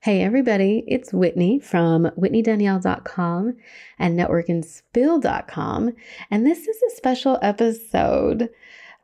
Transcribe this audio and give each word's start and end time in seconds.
Hey, 0.00 0.22
everybody, 0.22 0.84
it's 0.86 1.12
Whitney 1.12 1.58
from 1.58 2.04
WhitneyDanielle.com 2.16 3.56
and 3.98 4.16
NetworkandSpill.com. 4.16 5.92
And 6.30 6.46
this 6.46 6.68
is 6.68 6.80
a 6.80 6.94
special 6.94 7.36
episode 7.42 8.48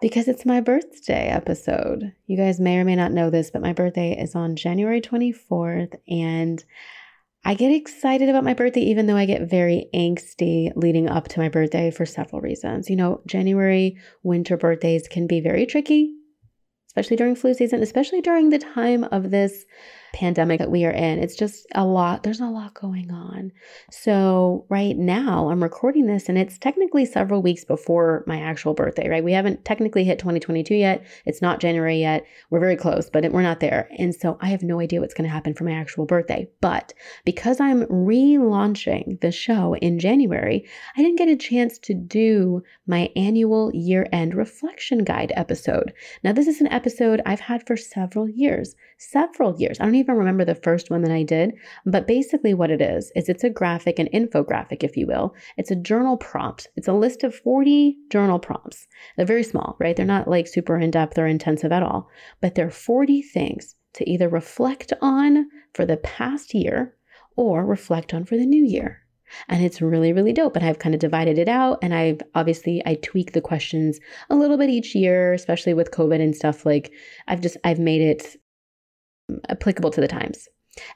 because 0.00 0.28
it's 0.28 0.46
my 0.46 0.60
birthday 0.60 1.26
episode. 1.26 2.12
You 2.28 2.36
guys 2.36 2.60
may 2.60 2.78
or 2.78 2.84
may 2.84 2.94
not 2.94 3.10
know 3.10 3.28
this, 3.28 3.50
but 3.50 3.60
my 3.60 3.72
birthday 3.72 4.16
is 4.16 4.36
on 4.36 4.54
January 4.54 5.00
24th. 5.00 5.96
And 6.06 6.64
I 7.44 7.54
get 7.54 7.72
excited 7.72 8.28
about 8.28 8.44
my 8.44 8.54
birthday, 8.54 8.82
even 8.82 9.08
though 9.08 9.16
I 9.16 9.26
get 9.26 9.50
very 9.50 9.88
angsty 9.92 10.70
leading 10.76 11.08
up 11.08 11.26
to 11.28 11.40
my 11.40 11.48
birthday 11.48 11.90
for 11.90 12.06
several 12.06 12.40
reasons. 12.40 12.88
You 12.88 12.94
know, 12.94 13.20
January 13.26 13.96
winter 14.22 14.56
birthdays 14.56 15.08
can 15.08 15.26
be 15.26 15.40
very 15.40 15.66
tricky, 15.66 16.14
especially 16.86 17.16
during 17.16 17.34
flu 17.34 17.52
season, 17.52 17.82
especially 17.82 18.20
during 18.20 18.50
the 18.50 18.60
time 18.60 19.02
of 19.02 19.32
this 19.32 19.64
pandemic 20.14 20.60
that 20.60 20.70
we 20.70 20.84
are 20.84 20.90
in. 20.90 21.18
It's 21.18 21.34
just 21.34 21.66
a 21.74 21.84
lot. 21.84 22.22
There's 22.22 22.40
a 22.40 22.46
lot 22.46 22.72
going 22.72 23.10
on. 23.10 23.52
So, 23.90 24.64
right 24.70 24.96
now, 24.96 25.50
I'm 25.50 25.62
recording 25.62 26.06
this 26.06 26.28
and 26.28 26.38
it's 26.38 26.56
technically 26.56 27.04
several 27.04 27.42
weeks 27.42 27.64
before 27.64 28.24
my 28.26 28.40
actual 28.40 28.74
birthday, 28.74 29.08
right? 29.08 29.24
We 29.24 29.32
haven't 29.32 29.64
technically 29.64 30.04
hit 30.04 30.18
2022 30.20 30.74
yet. 30.74 31.04
It's 31.26 31.42
not 31.42 31.60
January 31.60 31.98
yet. 31.98 32.24
We're 32.50 32.60
very 32.60 32.76
close, 32.76 33.10
but 33.10 33.30
we're 33.32 33.42
not 33.42 33.60
there. 33.60 33.88
And 33.98 34.14
so, 34.14 34.38
I 34.40 34.48
have 34.48 34.62
no 34.62 34.80
idea 34.80 35.00
what's 35.00 35.14
going 35.14 35.28
to 35.28 35.34
happen 35.34 35.52
for 35.52 35.64
my 35.64 35.72
actual 35.72 36.06
birthday. 36.06 36.48
But 36.60 36.94
because 37.24 37.58
I'm 37.58 37.84
relaunching 37.86 39.20
the 39.20 39.32
show 39.32 39.74
in 39.76 39.98
January, 39.98 40.64
I 40.96 41.02
didn't 41.02 41.18
get 41.18 41.28
a 41.28 41.36
chance 41.36 41.78
to 41.80 41.94
do 41.94 42.62
my 42.86 43.10
annual 43.16 43.72
year 43.74 44.06
end 44.12 44.34
reflection 44.34 45.02
guide 45.02 45.32
episode. 45.34 45.92
Now, 46.22 46.32
this 46.32 46.46
is 46.46 46.60
an 46.60 46.68
episode 46.68 47.20
I've 47.26 47.40
had 47.40 47.66
for 47.66 47.76
several 47.76 48.28
years, 48.28 48.76
several 48.98 49.58
years. 49.58 49.80
I 49.80 49.84
don't 49.84 49.94
even 49.94 50.03
even 50.04 50.16
remember 50.16 50.44
the 50.44 50.54
first 50.54 50.90
one 50.90 51.02
that 51.02 51.10
I 51.10 51.22
did, 51.22 51.54
but 51.86 52.06
basically 52.06 52.54
what 52.54 52.70
it 52.70 52.80
is 52.80 53.10
is 53.16 53.28
it's 53.28 53.44
a 53.44 53.50
graphic, 53.50 53.98
an 53.98 54.08
infographic, 54.12 54.84
if 54.84 54.96
you 54.96 55.06
will. 55.06 55.34
It's 55.56 55.70
a 55.70 55.76
journal 55.76 56.16
prompt. 56.16 56.68
It's 56.76 56.88
a 56.88 56.92
list 56.92 57.24
of 57.24 57.34
40 57.34 57.96
journal 58.10 58.38
prompts. 58.38 58.86
They're 59.16 59.26
very 59.26 59.42
small, 59.42 59.76
right? 59.80 59.96
They're 59.96 60.06
not 60.06 60.28
like 60.28 60.46
super 60.46 60.78
in 60.78 60.90
depth 60.90 61.18
or 61.18 61.26
intensive 61.26 61.72
at 61.72 61.82
all, 61.82 62.08
but 62.40 62.54
they're 62.54 62.70
40 62.70 63.22
things 63.22 63.76
to 63.94 64.08
either 64.08 64.28
reflect 64.28 64.92
on 65.00 65.48
for 65.72 65.86
the 65.86 65.96
past 65.96 66.54
year 66.54 66.96
or 67.36 67.64
reflect 67.64 68.12
on 68.12 68.24
for 68.24 68.36
the 68.36 68.46
new 68.46 68.64
year 68.64 69.00
and 69.48 69.64
it's 69.64 69.80
really 69.80 70.12
really 70.12 70.32
dope 70.32 70.54
and 70.54 70.64
i've 70.64 70.78
kind 70.78 70.94
of 70.94 71.00
divided 71.00 71.38
it 71.38 71.48
out 71.48 71.78
and 71.82 71.94
i've 71.94 72.20
obviously 72.34 72.82
i 72.86 72.94
tweak 72.96 73.32
the 73.32 73.40
questions 73.40 73.98
a 74.30 74.36
little 74.36 74.56
bit 74.56 74.70
each 74.70 74.94
year 74.94 75.32
especially 75.32 75.74
with 75.74 75.90
covid 75.90 76.20
and 76.20 76.36
stuff 76.36 76.64
like 76.64 76.92
i've 77.26 77.40
just 77.40 77.56
i've 77.64 77.78
made 77.78 78.00
it 78.00 78.36
applicable 79.48 79.90
to 79.90 80.00
the 80.00 80.08
times. 80.08 80.48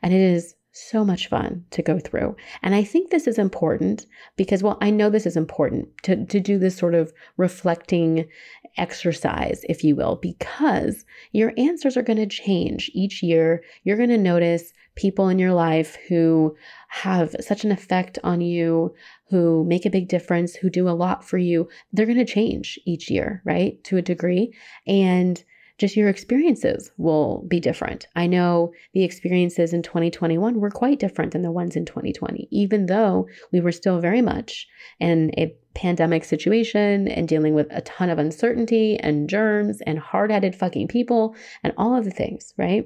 And 0.03 0.13
it 0.13 0.21
is 0.21 0.55
so 0.73 1.05
much 1.05 1.29
fun 1.29 1.65
to 1.71 1.83
go 1.83 1.99
through. 1.99 2.37
And 2.63 2.75
I 2.75 2.85
think 2.85 3.11
this 3.11 3.27
is 3.27 3.39
important 3.39 4.07
because, 4.37 4.63
well, 4.63 4.79
I 4.81 4.91
know 4.91 5.11
this 5.11 5.27
is 5.27 5.37
important 5.37 5.89
to, 6.05 6.25
to 6.27 6.41
do 6.41 6.59
this 6.59 6.77
sort 6.77 6.95
of 6.95 7.13
reflecting 7.37 8.29
exercise, 8.77 9.65
if 9.69 9.83
you 9.83 9.97
will, 9.97 10.17
because 10.17 11.05
your 11.33 11.53
answers 11.57 11.97
are 11.97 12.03
going 12.03 12.19
to 12.19 12.27
change 12.27 12.91
each 12.95 13.23
year. 13.23 13.63
You're 13.83 13.97
going 13.97 14.09
to 14.11 14.19
notice 14.19 14.73
people 14.95 15.29
in 15.29 15.39
your 15.39 15.53
life 15.53 15.97
who 16.09 16.57
have 16.89 17.35
such 17.41 17.65
an 17.65 17.73
effect 17.73 18.19
on 18.23 18.41
you, 18.41 18.95
who 19.31 19.65
make 19.65 19.87
a 19.87 19.91
big 19.91 20.09
difference, 20.09 20.55
who 20.55 20.71
do 20.71 20.89
a 20.89 20.91
lot 20.91 21.25
for 21.25 21.39
you. 21.39 21.69
They're 21.93 22.07
going 22.07 22.19
to 22.19 22.25
change 22.25 22.79
each 22.85 23.11
year, 23.11 23.43
right? 23.45 23.83
To 23.85 23.97
a 23.97 24.03
degree. 24.03 24.53
And 24.87 25.43
just 25.79 25.97
your 25.97 26.09
experiences 26.09 26.91
will 26.97 27.45
be 27.49 27.61
different. 27.61 28.07
I 28.17 28.27
know 28.27 28.73
the 28.93 29.05
experiences 29.05 29.73
in 29.73 29.83
2021 29.83 30.61
were 30.61 30.71
quite 30.71 30.99
different 30.99 31.33
than 31.33 31.43
the 31.43 31.53
ones 31.53 31.77
in 31.77 31.85
2020, 31.85 32.49
even 32.51 32.87
though 32.87 33.29
we 33.53 33.61
were 33.61 33.73
still 33.73 34.01
very 34.01 34.21
much 34.21 34.67
in 34.99 35.31
a 35.39 35.55
pandemic 35.75 36.25
situation 36.25 37.07
and 37.07 37.29
dealing 37.29 37.55
with 37.55 37.69
a 37.71 37.81
ton 37.83 38.11
of 38.11 38.19
uncertainty 38.19 38.99
and 38.99 39.31
germs 39.31 39.81
and 39.83 39.99
hard-headed 40.01 40.55
fucking 40.57 40.89
people 40.89 41.37
and 41.63 41.73
all 41.77 41.97
of 41.97 42.05
the 42.05 42.11
things, 42.11 42.53
right? 42.57 42.85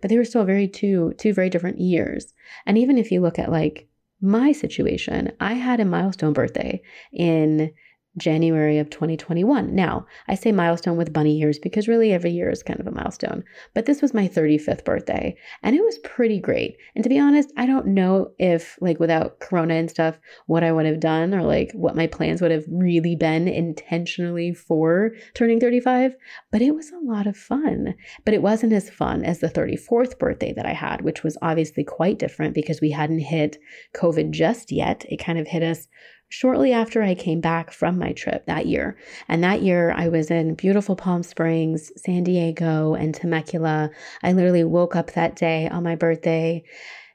But 0.00 0.08
they 0.08 0.16
were 0.16 0.24
still 0.24 0.44
very 0.44 0.68
two 0.68 1.14
two 1.18 1.32
very 1.32 1.50
different 1.50 1.80
years. 1.80 2.34
And 2.66 2.78
even 2.78 2.98
if 2.98 3.10
you 3.10 3.20
look 3.20 3.38
at 3.38 3.50
like 3.50 3.88
my 4.20 4.52
situation, 4.52 5.32
I 5.40 5.54
had 5.54 5.80
a 5.80 5.84
milestone 5.84 6.32
birthday 6.32 6.82
in 7.12 7.72
January 8.16 8.78
of 8.78 8.90
2021. 8.90 9.74
Now, 9.74 10.06
I 10.26 10.34
say 10.34 10.50
milestone 10.52 10.96
with 10.96 11.12
bunny 11.12 11.36
years 11.36 11.58
because 11.58 11.88
really 11.88 12.12
every 12.12 12.30
year 12.30 12.50
is 12.50 12.62
kind 12.62 12.80
of 12.80 12.86
a 12.86 12.90
milestone, 12.90 13.44
but 13.74 13.86
this 13.86 14.02
was 14.02 14.14
my 14.14 14.26
35th 14.26 14.84
birthday 14.84 15.36
and 15.62 15.76
it 15.76 15.84
was 15.84 15.98
pretty 15.98 16.40
great. 16.40 16.76
And 16.94 17.04
to 17.04 17.10
be 17.10 17.18
honest, 17.18 17.52
I 17.56 17.66
don't 17.66 17.88
know 17.88 18.32
if, 18.38 18.78
like, 18.80 18.98
without 18.98 19.40
Corona 19.40 19.74
and 19.74 19.90
stuff, 19.90 20.18
what 20.46 20.64
I 20.64 20.72
would 20.72 20.86
have 20.86 21.00
done 21.00 21.34
or 21.34 21.42
like 21.42 21.70
what 21.72 21.96
my 21.96 22.06
plans 22.06 22.40
would 22.40 22.50
have 22.50 22.64
really 22.68 23.14
been 23.14 23.46
intentionally 23.48 24.52
for 24.52 25.12
turning 25.34 25.60
35, 25.60 26.16
but 26.50 26.62
it 26.62 26.74
was 26.74 26.90
a 26.90 27.04
lot 27.04 27.26
of 27.26 27.36
fun. 27.36 27.94
But 28.24 28.34
it 28.34 28.42
wasn't 28.42 28.72
as 28.72 28.90
fun 28.90 29.24
as 29.24 29.40
the 29.40 29.48
34th 29.48 30.18
birthday 30.18 30.52
that 30.54 30.66
I 30.66 30.72
had, 30.72 31.02
which 31.02 31.22
was 31.22 31.38
obviously 31.42 31.84
quite 31.84 32.18
different 32.18 32.54
because 32.54 32.80
we 32.80 32.90
hadn't 32.90 33.20
hit 33.20 33.58
COVID 33.94 34.30
just 34.30 34.72
yet. 34.72 35.04
It 35.08 35.18
kind 35.18 35.38
of 35.38 35.46
hit 35.46 35.62
us 35.62 35.88
shortly 36.28 36.72
after 36.72 37.02
I 37.02 37.14
came 37.14 37.40
back 37.40 37.72
from 37.72 37.98
my 37.98 38.12
trip 38.12 38.46
that 38.46 38.66
year. 38.66 38.96
And 39.28 39.42
that 39.42 39.62
year 39.62 39.92
I 39.96 40.08
was 40.08 40.30
in 40.30 40.54
beautiful 40.54 40.96
Palm 40.96 41.22
Springs, 41.22 41.90
San 41.96 42.24
Diego, 42.24 42.94
and 42.94 43.14
Temecula. 43.14 43.90
I 44.22 44.32
literally 44.32 44.64
woke 44.64 44.94
up 44.94 45.12
that 45.12 45.36
day 45.36 45.68
on 45.68 45.84
my 45.84 45.96
birthday 45.96 46.62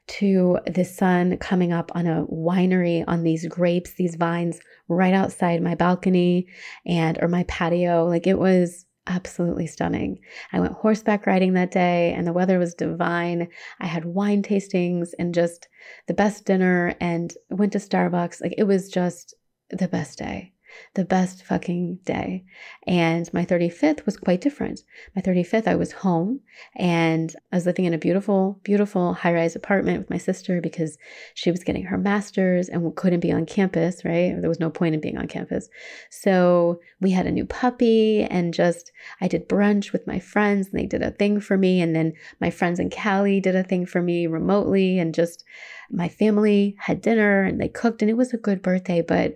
to 0.06 0.58
the 0.66 0.84
sun 0.84 1.36
coming 1.38 1.72
up 1.72 1.90
on 1.94 2.06
a 2.06 2.26
winery 2.26 3.04
on 3.06 3.22
these 3.22 3.46
grapes, 3.48 3.94
these 3.94 4.16
vines 4.16 4.60
right 4.88 5.14
outside 5.14 5.62
my 5.62 5.74
balcony 5.74 6.46
and 6.84 7.18
or 7.22 7.28
my 7.28 7.44
patio. 7.44 8.06
Like 8.06 8.26
it 8.26 8.38
was 8.38 8.84
absolutely 9.06 9.66
stunning. 9.66 10.18
I 10.52 10.60
went 10.60 10.72
horseback 10.72 11.26
riding 11.26 11.52
that 11.54 11.70
day 11.70 12.14
and 12.14 12.26
the 12.26 12.32
weather 12.32 12.58
was 12.58 12.74
divine. 12.74 13.48
I 13.80 13.86
had 13.86 14.04
wine 14.04 14.42
tastings 14.42 15.10
and 15.18 15.34
just 15.34 15.68
the 16.06 16.14
best 16.14 16.44
dinner 16.46 16.94
and 17.00 17.34
went 17.50 17.72
to 17.72 17.78
Starbucks. 17.78 18.40
Like 18.40 18.54
it 18.56 18.64
was 18.64 18.88
just 18.88 19.34
the 19.70 19.88
best 19.88 20.18
day 20.18 20.53
the 20.94 21.04
best 21.04 21.44
fucking 21.44 21.98
day. 22.04 22.44
And 22.86 23.32
my 23.32 23.44
35th 23.44 24.04
was 24.06 24.16
quite 24.16 24.40
different. 24.40 24.80
My 25.14 25.22
35th, 25.22 25.66
I 25.66 25.74
was 25.74 25.92
home 25.92 26.40
and 26.76 27.34
I 27.52 27.56
was 27.56 27.66
living 27.66 27.84
in 27.84 27.94
a 27.94 27.98
beautiful, 27.98 28.60
beautiful 28.62 29.14
high 29.14 29.32
rise 29.32 29.56
apartment 29.56 29.98
with 29.98 30.10
my 30.10 30.18
sister 30.18 30.60
because 30.60 30.96
she 31.34 31.50
was 31.50 31.64
getting 31.64 31.84
her 31.84 31.98
master's 31.98 32.68
and 32.68 32.94
couldn't 32.96 33.20
be 33.20 33.32
on 33.32 33.46
campus, 33.46 34.04
right? 34.04 34.34
There 34.38 34.48
was 34.48 34.60
no 34.60 34.70
point 34.70 34.94
in 34.94 35.00
being 35.00 35.18
on 35.18 35.28
campus. 35.28 35.68
So 36.10 36.80
we 37.00 37.10
had 37.10 37.26
a 37.26 37.32
new 37.32 37.46
puppy 37.46 38.22
and 38.22 38.54
just, 38.54 38.92
I 39.20 39.28
did 39.28 39.48
brunch 39.48 39.92
with 39.92 40.06
my 40.06 40.18
friends 40.18 40.68
and 40.68 40.78
they 40.78 40.86
did 40.86 41.02
a 41.02 41.10
thing 41.10 41.40
for 41.40 41.56
me. 41.56 41.80
And 41.80 41.94
then 41.94 42.12
my 42.40 42.50
friends 42.50 42.78
in 42.78 42.90
Cali 42.90 43.40
did 43.40 43.56
a 43.56 43.64
thing 43.64 43.86
for 43.86 44.02
me 44.02 44.26
remotely 44.26 44.98
and 44.98 45.14
just 45.14 45.44
my 45.90 46.08
family 46.08 46.76
had 46.78 47.00
dinner 47.00 47.42
and 47.42 47.60
they 47.60 47.68
cooked 47.68 48.02
and 48.02 48.10
it 48.10 48.16
was 48.16 48.32
a 48.32 48.38
good 48.38 48.62
birthday. 48.62 49.02
But, 49.02 49.34